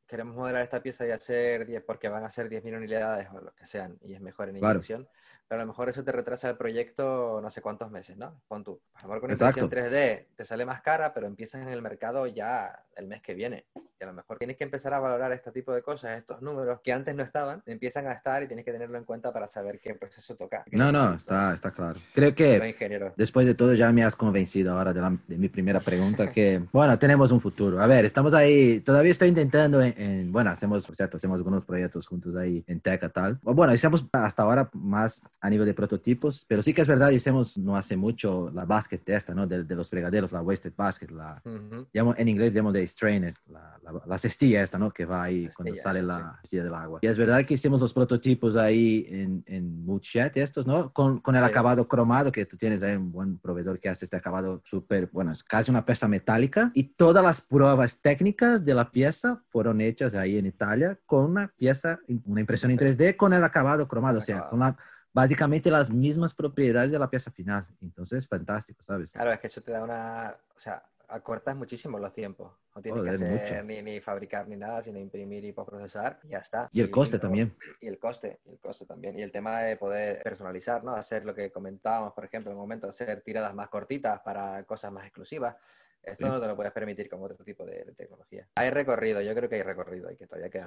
[0.07, 3.53] queremos modelar esta pieza y hacer 10 porque van a ser 10.000 unidades o lo
[3.53, 4.75] que sean y es mejor en claro.
[4.75, 5.07] inyección,
[5.47, 8.41] pero a lo mejor eso te retrasa el proyecto no sé cuántos meses, ¿no?
[8.47, 11.69] Pon tú, a lo mejor con impresión 3D te sale más cara, pero empiezas en
[11.69, 13.67] el mercado ya el mes que viene.
[13.99, 16.79] Y a lo mejor tienes que empezar a valorar este tipo de cosas, estos números
[16.83, 19.79] que antes no estaban, empiezan a estar y tienes que tenerlo en cuenta para saber
[19.79, 20.63] qué proceso toca.
[20.71, 21.99] No, no, está, está claro.
[22.13, 22.75] Creo que
[23.15, 26.61] después de todo ya me has convencido ahora de, la, de mi primera pregunta que,
[26.71, 27.81] bueno, tenemos un futuro.
[27.81, 32.05] A ver, estamos ahí, todavía estoy intentando en, bueno, hacemos, por cierto, hacemos algunos proyectos
[32.05, 33.39] juntos ahí en Teca tal.
[33.41, 37.57] Bueno, hicimos hasta ahora más a nivel de prototipos, pero sí que es verdad, hicimos
[37.57, 39.47] no hace mucho la basket esta, ¿no?
[39.47, 41.41] De, de los fregaderos, la wasted basket, la,
[41.93, 43.86] llamo, en inglés llamo de strainer, la, la,
[44.17, 44.91] cestilla esta, ¿no?
[44.91, 46.99] Que va ahí cuando sale la cestilla del agua.
[47.01, 50.91] Y es verdad que hicimos los prototipos ahí en, en Moodchat estos, ¿no?
[50.93, 54.17] Con, con el acabado cromado, que tú tienes ahí un buen proveedor que hace este
[54.17, 56.71] acabado súper, bueno, es casi una pieza metálica.
[56.73, 61.47] Y todas las pruebas técnicas de la pieza fueron hechas ahí en Italia con una
[61.55, 64.77] pieza, una impresión en 3D con el acabado cromado, o sea, con la
[65.17, 67.65] básicamente las mismas propiedades de la pieza final.
[67.81, 69.11] Entonces, fantástico, ¿sabes?
[69.13, 72.51] Claro, es que eso te da una, o sea, acortas muchísimo los tiempos.
[72.75, 76.39] No tienes que hacer ni, ni, fabricar ni nada, sino imprimir y procesar y ya
[76.39, 76.69] está.
[76.71, 77.55] Y el coste también.
[77.81, 79.17] Y el coste, el coste también.
[79.17, 80.91] Y el tema de poder personalizar, ¿no?
[80.93, 84.91] Hacer lo que comentábamos, por ejemplo, en el momento hacer tiradas más cortitas para cosas
[84.91, 85.55] más exclusivas.
[86.11, 88.47] Esto no te lo puedes permitir con otro tipo de, tecnología.
[88.55, 90.65] Hay recorrido, yo creo que hay recorrido y que todavía queda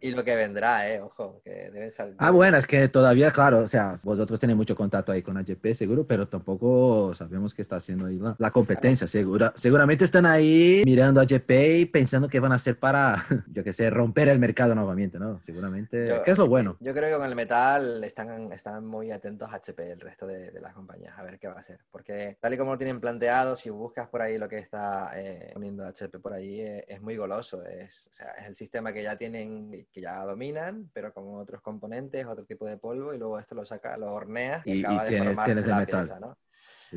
[0.00, 2.14] y lo que vendrá, eh, ojo, que deben salir.
[2.18, 5.74] Ah, bueno, es que todavía, claro, o sea, vosotros tenéis mucho contacto ahí con HP,
[5.74, 9.06] seguro, pero tampoco sabemos qué está haciendo ahí la, competencia.
[9.06, 13.64] Segura, seguramente están ahí mirando a HP y pensando que van a hacer para, yo
[13.64, 15.40] qué sé, romper el mercado nuevamente, ¿no?
[15.42, 16.20] Seguramente.
[16.24, 16.76] ¿Qué es lo bueno?
[16.80, 20.50] Yo creo que con el metal están, están muy atentos a HP, el resto de,
[20.50, 21.80] de las compañías, a ver qué va a hacer.
[21.90, 25.18] Porque tal y como lo tienen planteado, si buscas por ahí lo que es está
[25.18, 27.64] eh, poniendo HP por ahí eh, es, muy goloso.
[27.64, 31.62] Es, o sea, es el sistema que ya tienen, que ya dominan, pero con otros
[31.62, 35.18] componentes, otro tipo de polvo, y luego esto lo saca, lo hornea y, acaba de
[35.18, 36.38] formarse la pieza, ¿no?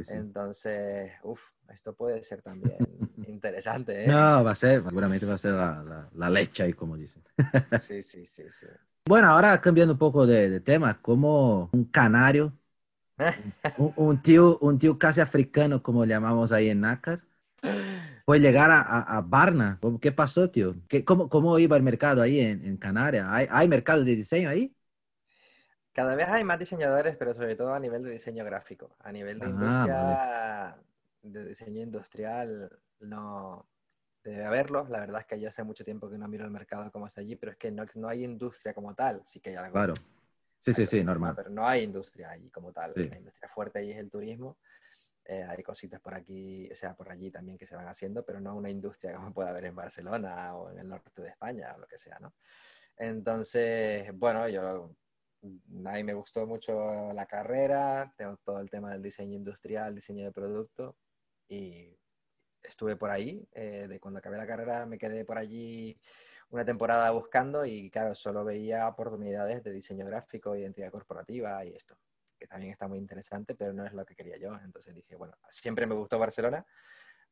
[0.09, 2.77] Entonces, uff, esto puede ser también
[3.27, 4.03] interesante.
[4.03, 4.07] ¿eh?
[4.07, 7.23] No, va a ser, seguramente va a ser la, la, leche ahí, como dicen.
[7.79, 8.67] sí, sí, sí, sí.
[9.05, 12.53] Bueno, ahora cambiando un poco de, de tema, como un canario,
[13.77, 17.23] un, un, tío, un tío casi africano, como le llamamos ahí en Nácar,
[18.25, 19.79] Puede llegar a, a, Barna.
[20.01, 20.75] ¿Qué pasó, tío?
[20.87, 23.27] ¿Qué, cómo, ¿Cómo iba el mercado ahí en, en Canarias?
[23.29, 24.75] ¿Hay, ¿Hay mercado de diseño ahí?
[25.93, 28.95] Cada vez hay más diseñadores, pero sobre todo a nivel de diseño gráfico.
[28.99, 30.77] A nivel de ah, industria,
[31.21, 33.67] de diseño industrial, no
[34.23, 34.87] debe haberlo.
[34.89, 37.21] La verdad es que yo hace mucho tiempo que no miro el mercado como está
[37.21, 39.21] allí, pero es que no, no hay industria como tal.
[39.25, 39.73] Sí que hay algo.
[39.73, 39.93] Claro.
[40.61, 41.33] Sí, sí, sí, normal.
[41.35, 42.93] Pero no hay industria allí como tal.
[42.95, 44.59] La industria fuerte allí es el turismo.
[45.25, 48.39] Eh, hay cositas por aquí, o sea, por allí también que se van haciendo, pero
[48.39, 51.79] no una industria como puede haber en Barcelona o en el norte de España o
[51.79, 52.33] lo que sea, ¿no?
[52.97, 54.95] Entonces, bueno, yo
[55.85, 60.25] a mí me gustó mucho la carrera, tengo todo el tema del diseño industrial, diseño
[60.25, 60.97] de producto
[61.47, 61.97] y
[62.61, 63.47] estuve por ahí.
[63.53, 65.99] Eh, de cuando acabé la carrera me quedé por allí
[66.49, 71.97] una temporada buscando y claro, solo veía oportunidades de diseño gráfico, identidad corporativa y esto
[72.41, 74.49] que también está muy interesante, pero no es lo que quería yo.
[74.65, 76.65] Entonces dije, bueno, siempre me gustó Barcelona.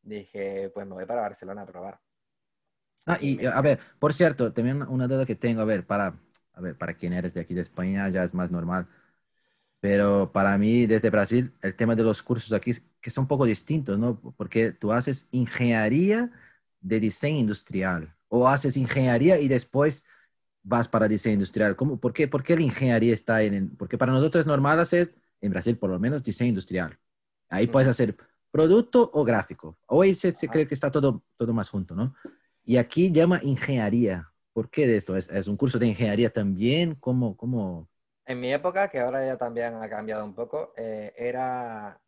[0.03, 1.99] Dije, pues me voy para Barcelona a probar.
[3.07, 6.15] Ah, y a ver, por cierto, también una duda que tengo, a ver, para,
[6.53, 8.87] a ver, para quien eres de aquí de España ya es más normal,
[9.79, 13.29] pero para mí desde Brasil el tema de los cursos aquí es que son un
[13.29, 14.21] poco distintos, ¿no?
[14.37, 16.31] Porque tú haces ingeniería
[16.81, 20.05] de diseño industrial o haces ingeniería y después
[20.63, 21.75] vas para diseño industrial?
[21.75, 23.75] ¿Cómo, por, qué, ¿Por qué la ingeniería está en...?
[23.77, 26.97] Porque para nosotros es normal hacer, en Brasil por lo menos, diseño industrial.
[27.49, 28.15] Ahí puedes hacer
[28.51, 29.77] producto o gráfico.
[29.87, 32.13] Hoy se, se cree que está todo, todo más junto, ¿no?
[32.63, 34.31] Y aquí llama ingeniería.
[34.53, 35.15] ¿Por qué de esto?
[35.15, 36.95] ¿Es, es un curso de ingeniería también?
[36.95, 37.89] ¿Cómo, cómo?
[38.25, 41.99] En mi época, que ahora ya también ha cambiado un poco, eh, era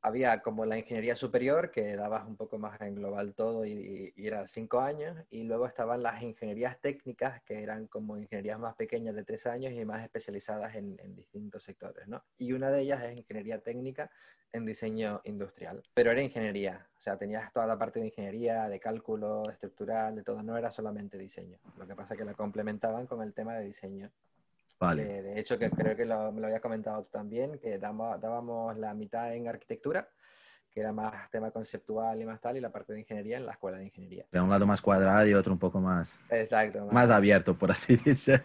[0.00, 4.46] había como la ingeniería superior, que dabas un poco más en global todo y, era
[4.46, 9.24] cinco años, y luego estaban las ingenierías técnicas, que eran como ingenierías más pequeñas de
[9.24, 12.22] tres años y más especializadas en, distintos sectores, ¿no?
[12.36, 14.10] Y una de ellas es ingeniería técnica
[14.52, 18.80] en diseño industrial, pero era ingeniería, o sea, tenías toda la parte de ingeniería, de
[18.80, 21.58] cálculo, estructural, de todo, no era solamente diseño.
[21.76, 24.10] Lo que pasa es que la complementaban con el tema de diseño
[24.80, 29.48] de hecho, que creo que me lo habías comentado también, que dábamos la mitad en
[29.48, 30.08] arquitectura,
[30.72, 33.52] que era más tema conceptual y más tal, y la parte de ingeniería en la
[33.52, 34.26] escuela de ingeniería.
[34.30, 37.96] De un lado más cuadrado y otro un poco más, Exacto, más, abierto, por así
[38.04, 38.42] decir.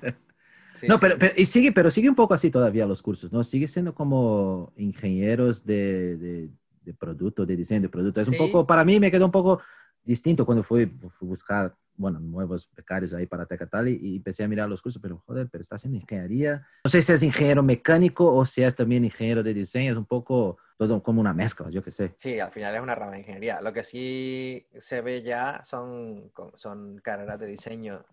[0.88, 3.44] no, Pero, y sigue, pero sigue un poco así todavía los cursos, ¿no?
[3.44, 6.50] Sigue siendo como ingenieros de, de,
[6.84, 8.22] de producto, de diseño de producto.
[8.22, 9.62] Es un poco, para mí me quedó un poco
[10.04, 14.48] distinto cuando fui, fui buscar bueno, nuevos becarios ahí para Tecatal y, y, empecé a
[14.48, 16.66] mirar los cursos, pero joder, pero estás en ingeniería.
[16.84, 20.06] No sé si es ingeniero mecánico o si es también ingeniero de diseño, es un
[20.06, 22.16] poco todo como una mezcla, yo qué sé.
[22.18, 23.62] Sí, al final es una rama de ingeniería.
[23.62, 28.06] Lo que sí se ve ya son, son carreras de diseño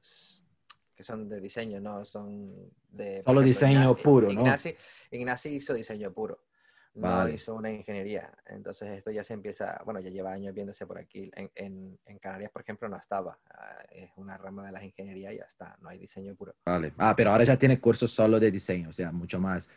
[0.94, 3.22] que son de diseño, no son de...
[3.24, 4.42] Solo diseño puro, ¿no?
[4.42, 4.76] Ignacy,
[5.10, 6.42] Ignacy hizo diseño puro
[6.95, 7.34] Vale.
[7.34, 8.32] hizo una ingeniería.
[8.47, 11.30] Entonces esto ya se empieza, bueno, ya lleva años viéndose por aquí.
[11.34, 13.38] En, en- en Canarias, por ejemplo, no estaba.
[13.55, 16.55] Ah, Es una rama de las ingenierías y ya está, no hay diseño puro.
[16.64, 16.93] Vale.
[16.99, 19.68] Ah, pero ahora ya tiene cursos solo de diseño, o sea, mucho más,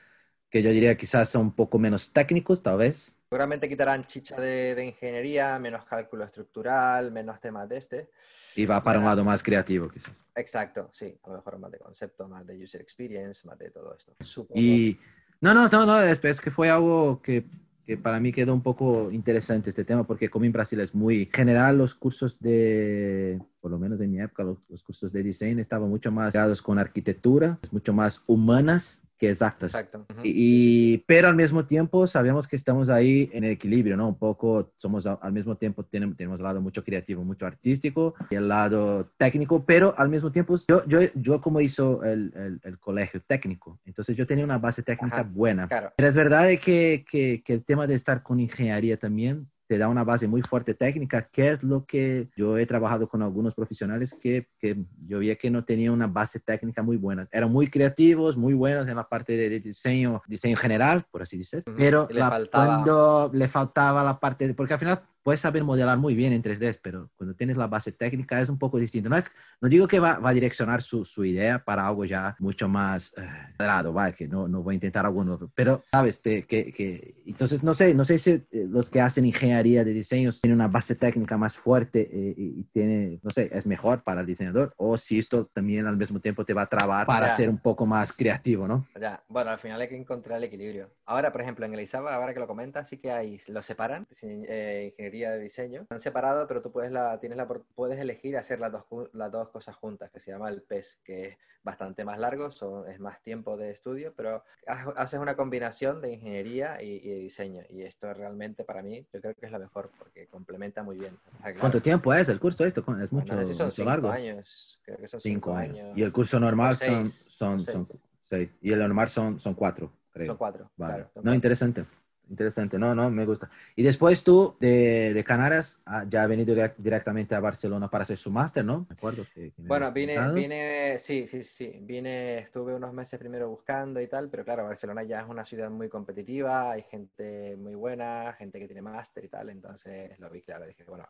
[0.49, 3.17] que yo diría quizás son un poco menos técnicos, tal vez.
[3.29, 8.09] Seguramente quitarán chicha de, de ingeniería, menos cálculo estructural, menos temas de este.
[8.55, 9.09] Y va para un Ya.
[9.11, 10.23] lado más creativo, quizás.
[10.35, 13.95] Exacto, sí, a lo mejor más de concepto, más de user experience, más de todo
[13.95, 14.13] esto.
[14.19, 14.61] Supongo.
[14.61, 14.99] Y
[15.43, 17.45] no, no, no, no, es, es que fue algo que,
[17.85, 21.29] que para mí quedó un poco interesante este tema, porque como en Brasil es muy
[21.33, 25.61] general, los cursos de, por lo menos en mi época, los, los cursos de diseño
[25.61, 29.73] estaban mucho más ligados con arquitectura, mucho más humanas que exactas.
[29.73, 30.05] Exacto.
[30.09, 33.95] ujú, Y, sí, sí, pero al mismo tiempo sabemos que estamos ahí en el equilibrio,
[33.95, 34.09] ¿no?
[34.09, 38.15] Un poco somos a- al mismo tiempo tenemos, tenemos el lado mucho creativo, mucho artístico
[38.29, 42.59] y el lado técnico, pero al mismo tiempo yo, yo, yo como hizo el, el,
[42.63, 45.23] el colegio técnico, entonces yo tenía una base técnica Ajá.
[45.33, 45.69] buena.
[45.69, 49.79] Claro, Pero es verdad que, que, que el tema de estar con ingeniería también te
[49.79, 53.55] da una base muy fuerte técnica, que es lo que yo he trabajado con algunos
[53.55, 57.27] profesionales que, que yo vi que no tenían una base técnica muy buena.
[57.31, 61.39] Eran muy creativos, muy buenos en la parte de, de diseño, diseño general, por así
[61.39, 61.75] decir, Ujú.
[61.75, 65.63] pero Y le la- cuando le faltaba la parte, de, porque al final puedes saber
[65.63, 69.09] modelar muy bien en 3D, pero cuando tienes la base técnica es un poco distinto.
[69.09, 72.35] No, es- no digo que va, va a direccionar su, su idea para algo ya
[72.39, 76.21] mucho más eh, cuadrado, va, que no, no voy a intentar algo nuevo, pero sabes
[76.21, 79.93] Te- que, que entonces no sé, no sé si eh, los que hacen ingeniería de
[79.93, 84.03] diseños tienen una base técnica más fuerte eh, y, y tiene, no sé, es mejor
[84.03, 87.29] para el diseñador o si esto también al mismo tiempo te va a trabar para
[87.35, 88.85] ser un poco más creativo, ¿no?
[88.99, 89.23] ya.
[89.29, 90.89] Bueno, al final hay que encontrar el equilibrio.
[91.05, 94.05] Ahora, por ejemplo, en el ISABA, ahora que lo comentas, sí que hay, lo separan,
[94.21, 95.81] eh, ingeniería de diseño.
[95.81, 99.49] Están separados, pero tú puedes, la, tienes la, puedes elegir hacer las dos, las dos
[99.49, 103.21] cosas juntas, que se llama el PES, que es bastante más largo, son- es más
[103.21, 107.61] tiempo de estudio, pero ha- haces una combinación de ingeniería y, y de diseño.
[107.69, 111.13] Y esto realmente para mí, yo creo que es lo mejor, porque complementa muy bien.
[111.13, 112.83] O sea, claro, ¿Cuánto tiempo es el curso esto?
[113.01, 114.09] Es mucho, no sé si son mucho cinco largo.
[114.09, 115.79] años, creo que son Cinco, cinco, años.
[115.79, 115.97] años.
[115.97, 117.99] Y el curso normal seis, son, son, o son seis.
[118.21, 118.49] seis.
[118.61, 120.27] Y el normal son, son cuatro, creo.
[120.27, 120.93] Son cuatro, Vale.
[120.93, 121.05] claro.
[121.07, 121.33] no, cuatro.
[121.35, 121.85] interesante.
[122.29, 122.79] Interesante.
[122.79, 123.49] No, no, me gusta.
[123.75, 128.03] Y después tú de, de Canarias ah, ya has venido direct- directamente a Barcelona para
[128.03, 128.85] hacer su máster, ¿no?
[128.89, 133.17] Me acuerdo que, que me Bueno, vine, vine, sí, sí, sí, vine, estuve unos meses
[133.19, 137.55] primero buscando y tal, pero claro, Barcelona ya es una ciudad muy competitiva, hay gente
[137.57, 141.05] muy buena, gente que tiene máster y tal, entonces lo vi claro, dije, bueno,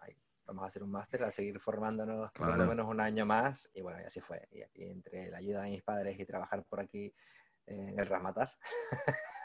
[0.46, 2.68] vamos a hacer un máster, a seguir formándonos por lo Claro.
[2.68, 5.84] menos un año más, y bueno, y así fue, y entre la ayuda de mis
[5.84, 7.14] padres y trabajar por aquí
[7.66, 8.60] en el Rasmatas.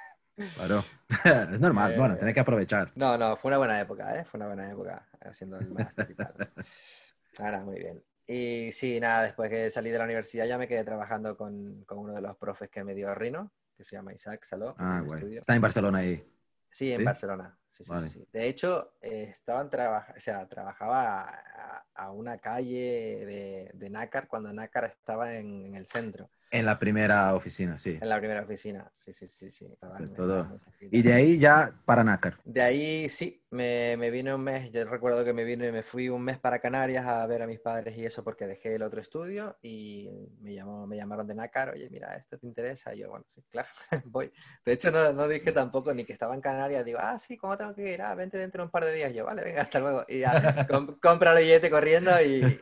[0.54, 0.84] Claro.
[1.52, 1.92] es normal.
[1.92, 2.92] Eh, bueno, tenés que aprovechar.
[2.94, 4.24] No, no, fue una buena época, ¿eh?
[4.24, 6.34] Fue una buena época haciendo el máster y tal.
[7.38, 8.02] Ahora, muy bien.
[8.26, 11.98] Y sí, nada, después que salí de la universidad ya me quedé trabajando con, con
[11.98, 14.74] uno de los profes que me dio Rino, que se llama Isaac Saló.
[14.78, 15.16] Ah, bueno.
[15.16, 15.40] estudio.
[15.40, 16.34] Está en Barcelona ahí.
[16.70, 17.04] Sí, en ¿Sí?
[17.04, 17.58] Barcelona.
[17.70, 18.08] Sí, sí, Vale.
[18.08, 18.28] sí.
[18.32, 24.28] De hecho, eh, estaban traba- o sea, trabajaba a, a una calle de, de Nácar
[24.28, 27.98] cuando Nácar estaba en, en el centro, En la primera oficina, sí.
[28.00, 28.88] en la primera oficina.
[28.92, 29.66] Sí, sí, sí, sí.
[30.16, 30.56] todo.
[30.80, 32.38] Y de ahí ya para Nácar.
[32.44, 36.08] De ahí sí, me, me vine un mes, yo recuerdo que me vine, me fui
[36.08, 39.00] un mes para Canarias a ver a mis padres y eso porque dejé el otro
[39.00, 40.08] estudio y
[40.40, 42.94] me, llamó, me llamaron de Nácar, oye, mira, ¿esto te interesa?
[42.94, 43.68] Y yo, bueno, sí, claro,
[44.04, 44.30] voy.
[44.64, 47.56] De hecho, no, no dije tampoco ni que estaba en Canarias, digo, ah, sí, ¿cómo
[47.56, 48.02] tengo que ir?
[48.02, 49.12] Ah, vente dentro de un par de días.
[49.14, 50.04] Yo, vale, venga, hasta luego.
[50.08, 52.60] Y ya, com- compra el billete corriendo y...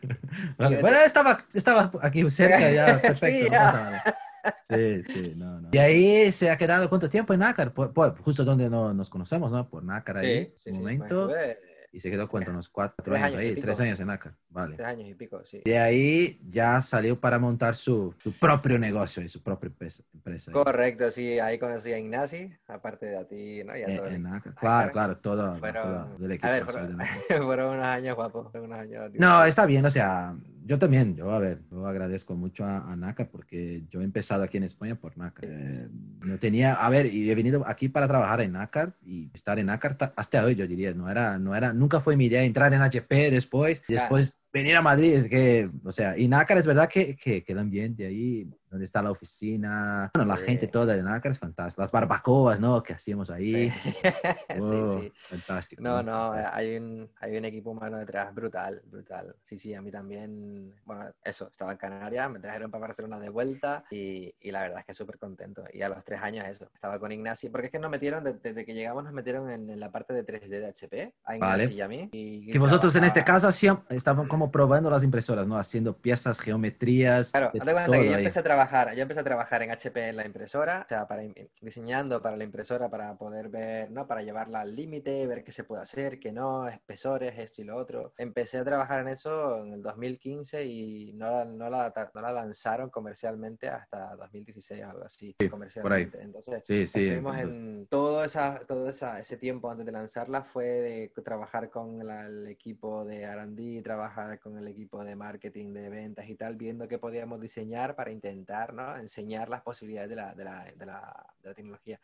[0.59, 0.81] Vale.
[0.81, 2.87] Bueno, estaba, estaba aquí cerca ya.
[3.03, 3.27] Perfecto.
[3.27, 3.59] Sí, no ya.
[3.73, 4.23] pasa nada.
[4.71, 5.69] Sí, sí, no, no.
[5.73, 9.09] Y ahí se ha quedado cuánto tiempo en Nácar, Por- por- justo donde no- nos
[9.11, 9.69] conocemos, ¿no?
[9.69, 10.81] Por Nácar ahí, Sí, sí, un sí.
[10.81, 11.31] momento.
[11.31, 13.65] Estuve Y se quedó cuánto, unos cuatro Tres años, y ahí, pico.
[13.67, 14.77] tres años en Nácar, vale.
[14.77, 15.63] tres años y pico, sí.
[15.65, 19.69] De ahí ya salió para montar su, su propio negocio y su propia
[20.13, 20.53] empresa.
[20.53, 23.75] Correcto, sí, ahí conocí a Ignasi, aparte de a ti, ¿no?
[23.75, 24.53] Y a En- todo el en Nácar.
[24.57, 25.17] Ah, Claro, claro.
[25.19, 26.49] todo, Fueron- todo del equipo.
[26.49, 26.99] A ver, fueron,
[27.47, 30.37] fueron unos años guapos, fueron unos años No, está bien, o sea,
[30.67, 32.97] yo también, yo, a ver, yo agradezco mucho a, a
[33.31, 35.13] porque yo he empezado aquí en España por.
[35.41, 35.89] Sí, Eh,
[36.21, 39.67] no tenía, a ver, y he venido aquí para trabajar en Nácar y estar en
[39.67, 42.73] Nácar ta- hasta hoy, yo diría, no era, no era, nunca fue mi idea entrar
[42.75, 44.09] en HP después, Claro.
[44.53, 47.59] Venir a Madrid, es que, o sea, y Nácar es verdad que, que, que el
[47.59, 50.45] ambiente ahí, donde está la oficina, bueno, la Sí.
[50.47, 52.83] gente toda de Nácar es fantástica, las barbacoas, ¿no?
[52.83, 53.71] Que hacíamos ahí.
[53.71, 53.93] Sí,
[54.61, 55.13] Oh, sí.
[55.29, 55.83] Fantástico.
[55.83, 59.35] No, no, hay un, hay un equipo humano detrás brutal, brutal.
[59.43, 63.29] Sí, sí, a mí también, bueno, eso, estaba en Canarias, me trajeron para Barcelona de
[63.29, 65.63] vuelta y, y la verdad es que súper contento.
[65.73, 68.35] Y a los tres años eso, estaba con Ignacio, porque es que nos metieron, de-
[68.35, 71.67] desde que llegamos nos metieron en, en la parte de 3D de HP, a Ignacio
[71.69, 71.75] Vale.
[71.75, 72.09] y a mí.
[72.13, 75.57] Y Que vosotros en este caso hacían, estaban como como probando las impresoras, ¿no?
[75.59, 77.31] Haciendo piezas, geometrías.
[77.31, 78.15] Claro, de todo que yo ahí.
[78.19, 81.23] empecé a trabajar, yo empecé a trabajar en HP en la impresora, o sea, para
[81.63, 84.07] diseñando para la impresora para poder ver, ¿no?
[84.07, 87.77] Para llevarla al límite, ver qué se puede hacer, qué no, espesores, esto y lo
[87.77, 88.13] otro.
[88.19, 92.33] Empecé a trabajar en eso en el 2015 y no la, no la, no la
[92.33, 96.21] lanzaron comercialmente hasta 2016 o algo así, comercialmente.
[96.21, 97.07] Entonces, Sí, sí.
[97.07, 102.07] Estuvimos en todo, esa, todo esa, ese tiempo antes de lanzarla fue de trabajar con
[102.07, 106.57] la- el equipo de R&D, trabajar con el equipo de marketing, de ventas y tal,
[106.57, 108.97] viendo qué podíamos diseñar para intentar ¿no?
[108.97, 112.01] enseñar las posibilidades de la, de la, de la, de la tecnología.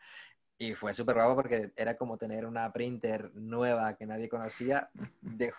[0.57, 4.89] Y fue súper guapo porque era como tener una printer nueva que nadie conocía
[5.21, 5.51] de-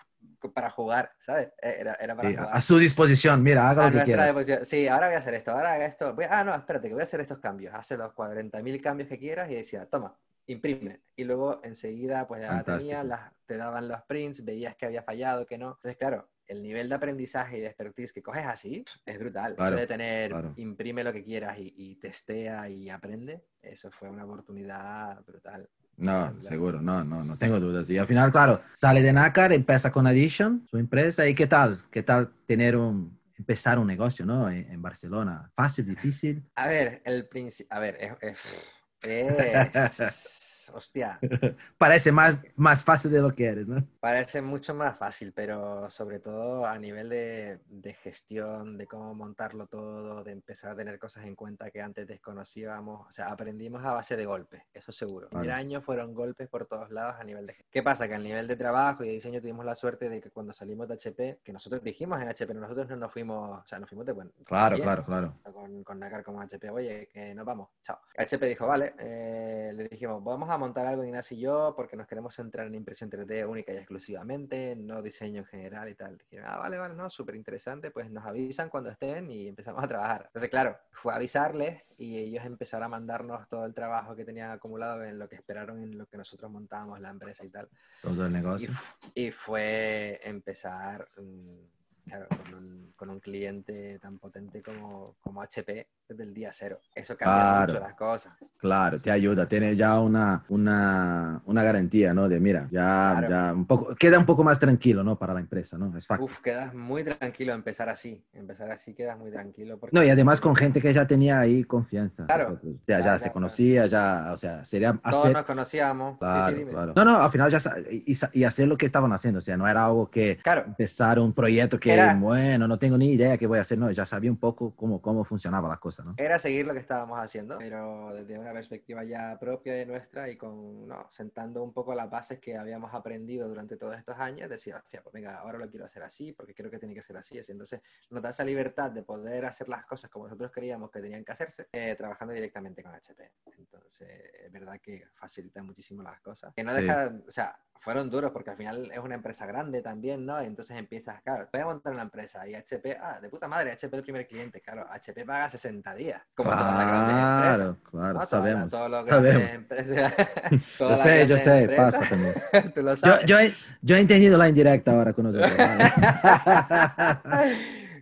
[0.54, 1.48] para jugar, ¿sabes?
[1.60, 2.56] E, Era, era para Sí, jugar.
[2.56, 4.68] a su disposición, mira, haga A lo que quieras.
[4.68, 6.14] Sí, ahora voy a hacer esto, ahora haga esto.
[6.14, 7.74] Voy- Ah, no, espérate, que voy a hacer estos cambios.
[7.74, 11.02] Hace los 40.000 cambios que quieras y decía, toma, imprime.
[11.16, 12.78] Y luego enseguida, pues ya Fantástico.
[12.78, 15.68] tenía, las, te daban los prints, veías que había fallado, que no.
[15.68, 19.54] Entonces, claro, el nivel de aprendizaje y de expertise que coges así es brutal.
[19.54, 20.52] Claro, Eso de tener, claro.
[20.56, 25.68] imprime lo que quieras y, y testea y aprende, eso fue una oportunidad brutal.
[25.96, 27.88] No, seguro, no, no, no tengo dudas.
[27.88, 31.80] Y al final, claro, sale de Nácar, empieza con Addition, su empresa, y qué tal,
[31.90, 34.50] qué tal tener un, empezar un negocio, ¿no?
[34.50, 35.50] En, en Barcelona.
[35.54, 36.42] Fácil, difícil.
[36.56, 38.54] A ver, el principio, a ver, es, es-
[39.02, 41.18] es- hostia,
[41.78, 43.86] Parece más, más fácil de lo que eres, ¿no?
[44.00, 49.66] Parece mucho más fácil, pero sobre todo a nivel de, de gestión, de cómo montarlo
[49.66, 53.06] todo, de empezar a tener cosas en cuenta que antes desconocíamos.
[53.06, 55.28] O sea, aprendimos a base de golpes, eso seguro.
[55.30, 55.52] El Vale.
[55.52, 57.70] año fueron golpes por todos lados a nivel de gestión.
[57.72, 58.08] ¿Qué pasa?
[58.08, 60.88] Que a nivel de trabajo y de diseño tuvimos la suerte de que cuando salimos
[60.88, 63.88] de HP, que nosotros dijimos en HP, pero nosotros no nos fuimos, o sea, nos
[63.88, 64.32] fuimos de buen.
[64.44, 65.34] Claro, bien, claro, claro.
[65.52, 67.98] con, con Nacar como HP, oye, que nos vamos, chao.
[68.16, 72.06] HP dijo, vale, eh, le dijimos, vamos a montar algo Ignacio y yo porque nos
[72.06, 76.18] queremos centrar en impresión 3D única y exclusivamente, no diseño en general y tal.
[76.18, 79.88] Dijeron, ah, vale, vale, no, súper interesante, pues nos avisan cuando estén y empezamos a
[79.88, 80.24] trabajar.
[80.26, 85.04] Entonces, claro, fue avisarles y ellos empezaron a mandarnos todo el trabajo que tenían acumulado
[85.04, 87.68] en lo que esperaron, en lo que nosotros montábamos la empresa y tal.
[88.02, 88.68] Todo el Y, negocio.
[88.70, 95.40] f- y fue empezar mm, claro, con, un, con un cliente tan potente como, como
[95.42, 96.78] HP desde el día cero.
[96.94, 97.72] Eso cambia Claro.
[97.72, 98.34] mucho las cosas.
[98.58, 102.28] Claro, te ayuda, tiene ya una, una, una garantía, ¿no?
[102.28, 103.28] De mira, ya, Claro.
[103.28, 105.18] ya un poco, queda un poco más tranquilo, ¿no?
[105.18, 105.96] Para la empresa, ¿no?
[105.96, 106.24] Es fácil.
[106.24, 108.22] Uf, quedas muy tranquilo empezar así.
[108.32, 109.78] Empezar así quedas muy tranquilo.
[109.78, 109.94] Porque...
[109.96, 112.26] No, y además con gente que ya tenía ahí confianza.
[112.26, 112.60] Claro.
[112.62, 115.32] O sea, Claro, ya se conocía, ya, o sea, sería Todos hacer...
[115.32, 116.18] nos conocíamos.
[116.18, 116.76] Claro, sí, sí.
[116.96, 117.58] No, no, al final ya
[117.90, 121.18] y, y hacer lo que estaban haciendo, o sea, no era algo que Claro, empezar
[121.18, 124.06] un proyecto que, Era- bueno, no tengo ni idea qué voy a hacer, no, ya
[124.06, 126.14] sabía un poco cómo, cómo funcionaba la cosa, ¿no?
[126.16, 130.36] era seguir lo que estábamos haciendo, pero desde una perspectiva ya propia de nuestra y
[130.36, 134.74] con, no, sentando un poco las bases que habíamos aprendido durante todos estos años, decir,
[134.74, 137.38] hostia, pues venga, ahora lo quiero hacer así, porque creo que tiene que ser así.
[137.38, 137.52] así.
[137.52, 137.80] Entonces,
[138.10, 141.32] nos da esa libertad de poder hacer las cosas como nosotros creíamos que tenían que
[141.32, 143.32] hacerse, eh, trabajando directamente con HP.
[143.58, 144.08] Entonces,
[144.44, 146.52] es verdad que facilita muchísimo las cosas.
[146.54, 146.82] Que no Sí.
[146.82, 150.40] deja, o sea, fueron duros porque al final es una empresa grande también, ¿no?
[150.40, 153.94] Entonces empiezas, claro, voy a montar una empresa y HP, ah, de puta madre, HP
[153.96, 157.56] el primer cliente, claro, HP paga 60 días, como todas las grandes empresas.
[157.56, 158.14] Claro, claro, ¿no?
[158.14, 158.70] Todas las- sabemos.
[158.70, 159.04] sabemos.
[159.06, 160.12] grandes empresas.
[160.78, 162.34] Yo sé, yo sé, empresas, pasa también.
[162.74, 163.26] Tú lo Yo, sabes.
[163.26, 165.50] yo, he, yo he entendido la indirecta ahora con nosotros.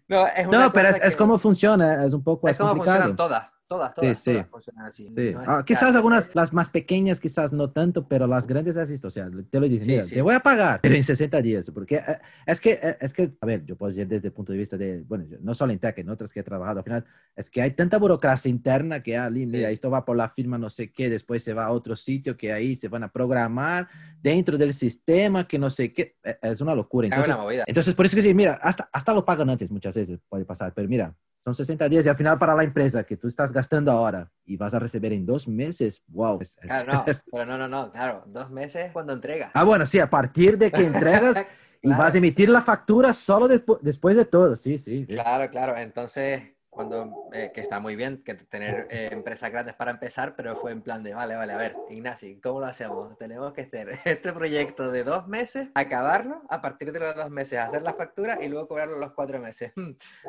[0.09, 2.97] no, es una No, pero es, como funciona, es un poco es es como complicado.
[3.03, 4.33] funcionan todas, todas, todas, Sí, sí.
[4.33, 5.09] todas funcionan así.
[5.15, 5.31] Sí.
[5.33, 9.09] No Ah, quizás algunas, las más pequeñas, quizás no tanto, pero las grandes es esto.
[9.09, 11.71] O sea, te lo dicen, mira, te voy a pagar, pero en 60 días.
[11.73, 14.53] Porque eh, es que, eh, es que, a ver, yo puedo decir desde el punto
[14.53, 16.85] de vista de, bueno, yo- no solo en Tech, en otras que he trabajado, al
[16.85, 17.05] final,
[17.37, 20.69] es que hay tanta burocracia interna que, ah, mira, esto va por la firma no
[20.71, 23.89] sé qué, después se va a otro sitio que ahí se van a programar
[24.23, 26.17] dentro del sistema que no sé qué.
[26.23, 27.07] Eh, Es una locura.
[27.09, 29.95] es Entonces, una entonces, por eso que sí, mira, hasta, hasta lo pagan antes muchas
[29.95, 33.17] veces, puede pasar, pero mira, son 60 días y al final para la empresa que
[33.17, 36.41] tú estás gastando ahora y vas a recibir en dos meses, wow.
[36.61, 39.51] Claro, no, pero no, no, no, claro, dos meses cuando entrega.
[39.55, 41.37] ah, bueno, sí, a partir de que entregas
[41.83, 42.03] y Claro.
[42.05, 45.05] vas a emitir la factura solo despu- después de todo, sí, sí.
[45.07, 45.15] sí.
[45.15, 45.77] Claro, claro.
[45.77, 50.57] Entonces, cuando, eh, que está muy bien que tener eh, empresas grandes para empezar, pero
[50.57, 53.17] fue en plan de, vale, vale, a ver, Ignacio, ¿cómo lo hacemos?
[53.19, 57.59] Tenemos que hacer este proyecto de dos meses, acabarlo, a partir de los dos meses
[57.59, 59.73] hacer la factura y luego cobrarlo los cuatro meses.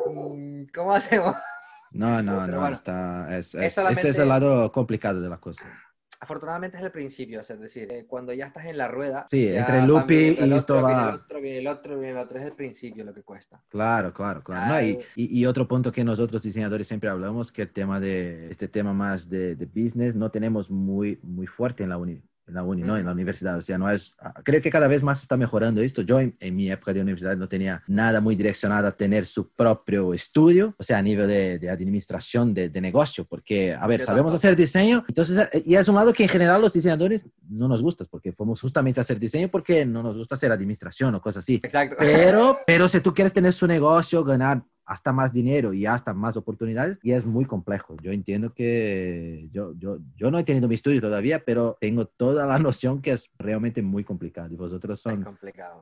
[0.05, 1.36] Mm, ¿Cómo hacemos?
[1.93, 5.21] No, no, Pero no, bueno, está, es, es es- solamente- este es el lado complicado
[5.21, 5.65] de la cosa.
[6.19, 9.79] Afortunadamente es el principio, es decir, eh, cuando ya estás en la rueda, Sí, entre
[9.79, 12.17] el loopy el y otro, esto viene va- el otro, viene el otro, viene el
[12.17, 13.61] otro, es el principio lo que cuesta.
[13.67, 14.73] Claro, claro, claro.
[14.73, 14.81] ¿no?
[14.81, 18.69] Y, y, y otro punto que nosotros diseñadores siempre hablamos, que el tema de, este
[18.69, 22.23] tema más de, de business no tenemos muy, muy fuerte en la uni.
[22.47, 22.97] En la uni, ¿no?
[22.97, 23.57] En la universidad.
[23.57, 26.01] O sea, no es, ah, creo que cada vez más está mejorando esto.
[26.01, 30.13] Yo en, mi época de universidad no tenía nada muy direccionado a tener su propio
[30.13, 34.33] estudio, o sea, a nivel de, de administración de, de, negocio, porque, a ver, sabemos
[34.33, 37.81] hacer diseño, entonces, eh, y es un lado que en general los diseñadores no nos
[37.81, 41.43] gusta, porque fuimos justamente a hacer diseño porque no nos gusta hacer administración o cosas
[41.43, 41.55] así.
[41.63, 41.95] Exacto.
[41.99, 44.63] Pero, pero si tú quieres tener su negocio, ganar
[44.93, 47.97] hasta más dinero y hasta más oportunidades y es muy complejo.
[48.01, 52.45] Yo entiendo que yo, yo, yo no he tenido mi estudio todavía, pero tengo toda
[52.45, 55.25] la noción que es realmente muy complicado y vosotros son,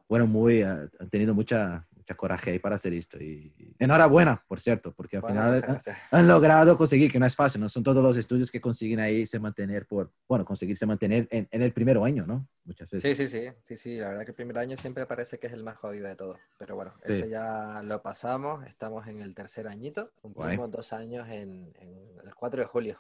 [0.08, 3.22] bueno, muy, han tenido mucha, mucha coraje ahí para hacer esto.
[3.22, 5.78] Y enhorabuena, por cierto, porque al final
[6.12, 9.28] han, logrado conseguir, que no es fácil, no son todos los estudios que consiguen ahí
[9.28, 12.48] se mantener por, bueno, conseguirse mantener en, en el primer año, ¿no?
[12.64, 13.18] Muchas veces.
[13.18, 15.54] Sí, sí, sí, sí, sí, la verdad que el primer año siempre parece que es
[15.54, 19.68] el más jodido de todo, pero bueno, eso ya lo pasamos, estamos en el tercer
[19.68, 22.98] añito, cumplimos dos años en, en, el 4 de julio.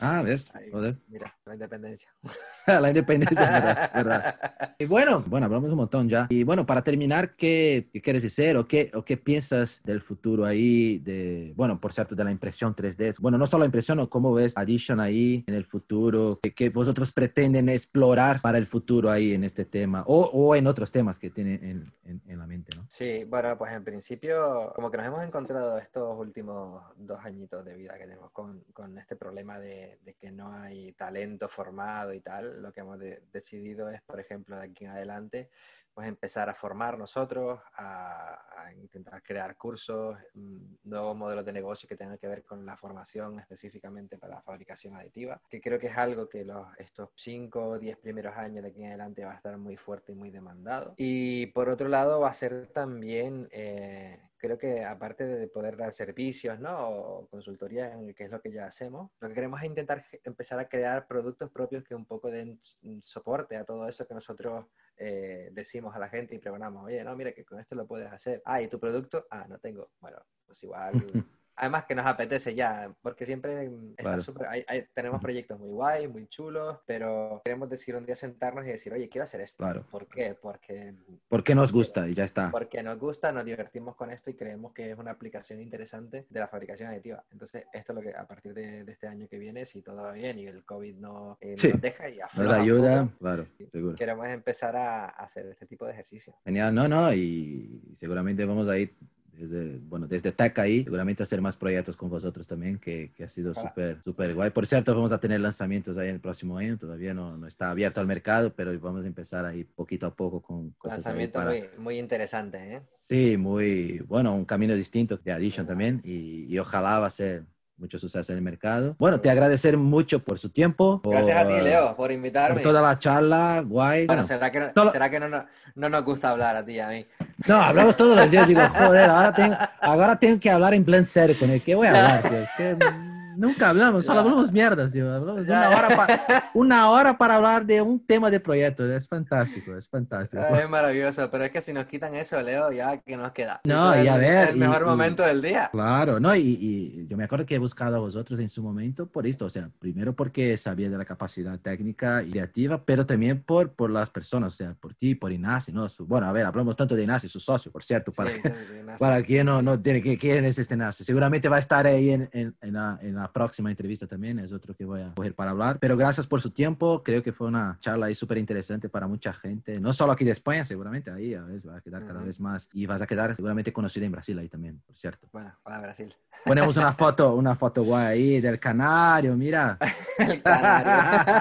[0.00, 0.50] Ah, ¿ves?
[1.08, 2.10] Mira, la independencia.
[2.66, 4.40] la independencia, verdad, verdad.
[4.78, 6.26] Y bueno, bueno, hablamos un montón ya.
[6.30, 10.46] Y bueno, para terminar, ¿qué, qué quieres decir o qué, o qué piensas del futuro
[10.46, 10.98] ahí?
[11.00, 13.16] De, bueno, por cierto, de la impresión 3D.
[13.20, 17.12] Bueno, no solo la impresión, cómo ves Addition ahí en el futuro, ¿Qué, qué vosotros
[17.12, 21.28] pretenden explorar para el futuro ahí en este tema o, o en otros temas que
[21.28, 22.86] tienen en, en, la mente, ¿no?
[22.88, 27.74] Sí, bueno, pues en principio, como que nos hemos encontrado estos últimos dos añitos de
[27.74, 32.62] vida que tenemos con, con este problema de, que no hay talento formado y tal,
[32.62, 35.50] lo que hemos de, decidido es, por ejemplo, de aquí en adelante,
[35.94, 38.36] pues empezar a formar nosotros, a,
[38.80, 43.40] intentar crear cursos, mm, nuevos modelos de negocio que tengan que ver con la formación
[43.40, 47.78] específicamente para la fabricación aditiva, que creo que es algo que los, estos 5 o
[47.78, 50.94] 10 primeros años de aquí en adelante va a estar muy fuerte y muy demandado.
[50.96, 53.48] Y por otro lado va a ser también...
[53.50, 56.88] Eh, creo que aparte de poder dar servicios, ¿no?
[56.88, 60.68] O consultoría, que es lo que ya hacemos, lo que queremos es intentar empezar a
[60.68, 62.58] crear productos propios que un poco den
[63.02, 64.66] soporte a todo eso que nosotros
[64.96, 68.10] eh, decimos a la gente y pregonamos, oye, no, mira que con esto lo puedes
[68.10, 68.42] hacer.
[68.44, 69.26] Ah, ¿y tu producto?
[69.30, 69.92] Ah, no tengo.
[70.00, 70.92] Bueno, pues igual
[71.60, 76.08] además que nos apetece ya, porque siempre está super, hay, hay, tenemos proyectos muy guay,
[76.08, 79.58] muy chulos, pero queremos decir un día sentarnos y decir, oye, quiero hacer esto.
[79.58, 79.84] Claro.
[79.90, 80.34] ¿Por qué?
[80.40, 80.94] Porque...
[81.28, 82.50] Porque nos gusta y ya está.
[82.50, 86.40] Porque nos gusta, nos divertimos con esto y creemos que es una aplicación interesante de
[86.40, 87.22] la fabricación aditiva.
[87.30, 90.02] Entonces, esto es lo que a partir de, de este año que viene, si todo
[90.02, 91.68] va bien y el COVID no eh, sí.
[91.68, 93.96] nos deja y afloja Nos ayuda, poco, claro, seguro.
[93.96, 96.34] Queremos empezar a, a hacer este tipo de ejercicio.
[96.42, 98.96] Genial, no, no, y seguramente vamos a ir
[99.40, 103.28] desde, bueno, desde TEC ahí, seguramente hacer más proyectos con vosotros también, que, que ha
[103.28, 104.50] sido súper, súper guay.
[104.50, 107.70] Por cierto, vamos a tener lanzamientos ahí en el próximo año, todavía no, no está
[107.70, 110.98] abierto al mercado, pero vamos a empezar ahí poquito a poco con cosas.
[110.98, 111.50] Lanzamiento para...
[111.50, 112.80] muy, muy interesante, ¿eh?
[112.80, 117.44] Sí, muy, bueno, un camino distinto de Addition también, y, y ojalá va a ser
[117.80, 118.94] mucho suceso en el mercado.
[118.98, 121.00] Bueno, te agradecer mucho por su tiempo.
[121.02, 122.54] Por, Gracias a ti, Leo, por invitarme.
[122.54, 124.06] Por toda la charla, guay.
[124.06, 124.92] Bueno, ¿será que, no, todo...
[124.92, 127.06] ¿será que no, no, no, nos gusta hablar a ti y a mí?
[127.46, 128.46] No, hablamos todos los días.
[128.46, 131.86] Digo, joder, ahora tengo, ahora tengo que hablar en plan serio con el que voy
[131.86, 132.38] a hablar, tío.
[132.56, 132.76] ¿Qué?
[133.36, 135.12] Nunca hablamos, solo hablamos mierdas, tío.
[135.12, 138.90] Hablamos una hora, para, una hora para hablar de un tema de proyecto.
[138.90, 140.42] Es fantástico, es fantástico.
[140.42, 143.60] Es maravilloso, pero es que si nos quitan eso, Leo, ya que nos queda.
[143.64, 144.48] No, y a ver.
[144.48, 145.68] Es el mejor y, momento y, del día.
[145.70, 149.06] Claro, no, y, y, yo me acuerdo que he buscado a vosotros en su momento
[149.06, 149.46] por esto.
[149.46, 153.90] O sea, primero porque sabía de la capacidad técnica y creativa, pero también por, por
[153.90, 155.88] las personas, o sea, por ti, por Ignacio, ¿no?
[155.88, 158.50] Su, bueno, a ver, hablamos tanto de Ignacio, su socio, por cierto, para, sí, sí,
[158.98, 161.04] para quien no, no tiene que, quién es este Ignacio.
[161.04, 164.52] Seguramente va a estar ahí en, en, en, la, en la próxima entrevista también, es
[164.52, 165.78] otro que voy a coger para hablar.
[165.80, 169.32] Pero gracias por su tiempo, creo que fue una charla ahí súper interesante para mucha
[169.32, 172.22] gente, no solo aquí de España, seguramente ahí a ver, va a quedar cada uh
[172.22, 172.26] -huh.
[172.26, 175.28] vez más y vas a quedar seguramente conocido en Brasil ahí también, por cierto.
[175.32, 176.14] Bueno, para Brasil.
[176.44, 179.78] Ponemos una foto, una foto guay ahí del canario, mira.
[180.18, 181.36] el canario.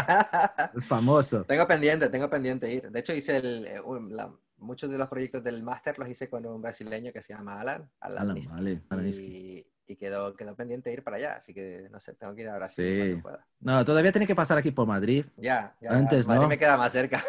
[0.74, 1.44] el famoso.
[1.44, 2.90] Tengo pendiente, tengo pendiente ir.
[2.90, 6.46] De hecho, hice el, eh, la, muchos de los proyectos del máster los hice con
[6.46, 7.90] un brasileño que se llama Alan.
[8.00, 12.14] Alan, Alan vale, y, y quedó, quedó pendiente ir para allá, así que no sé,
[12.14, 13.22] tengo que ir a Brasil sí.
[13.22, 13.46] pueda.
[13.60, 15.26] No, todavía tiene que pasar aquí por Madrid.
[15.38, 16.50] Ya, ya Antes, Madrid ¿no?
[16.50, 17.24] me queda más cerca.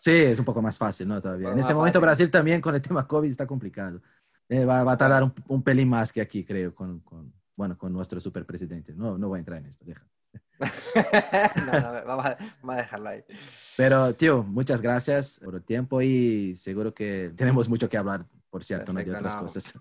[0.00, 1.22] Sí, es un poco más fácil, ¿no?
[1.22, 1.52] Todavía.
[1.52, 2.06] en este momento fácil.
[2.08, 4.02] Brasil también con el tema COVID está complicado.
[4.48, 7.78] Eh, va, va, a tardar un, un, pelín más que aquí, creo, con, con, bueno,
[7.78, 8.92] con nuestro superpresidente.
[8.94, 10.04] No, no voy a entrar en esto, deja.
[11.66, 13.24] no, no, vamos, a, vamos a dejarlo ahí.
[13.76, 18.62] Pero, tío, muchas gracias por el tiempo y seguro que tenemos mucho que hablar por
[18.64, 19.42] cierto, Perfecto, no de otras no.
[19.44, 19.78] cosas.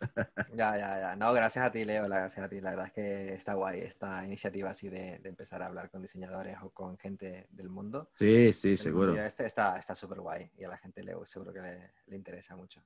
[0.56, 1.16] ya, ya, ya.
[1.18, 2.62] No, gracias a ti, Leo, gracias a ti.
[2.62, 6.02] La verdad es que está guay esta iniciativa así de, de empezar a hablar con
[6.02, 8.10] diseñadores o con gente del mundo.
[8.16, 9.14] Sí, sí, seguro.
[9.22, 12.82] Este está súper guay y a la gente Leo seguro que le, le, interesa mucho.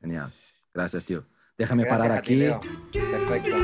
[0.00, 0.32] Genial.
[0.72, 1.26] Gracias, tío.
[1.58, 2.50] Déjame gracias parar aquí.
[2.90, 3.58] Ti, Perfecto.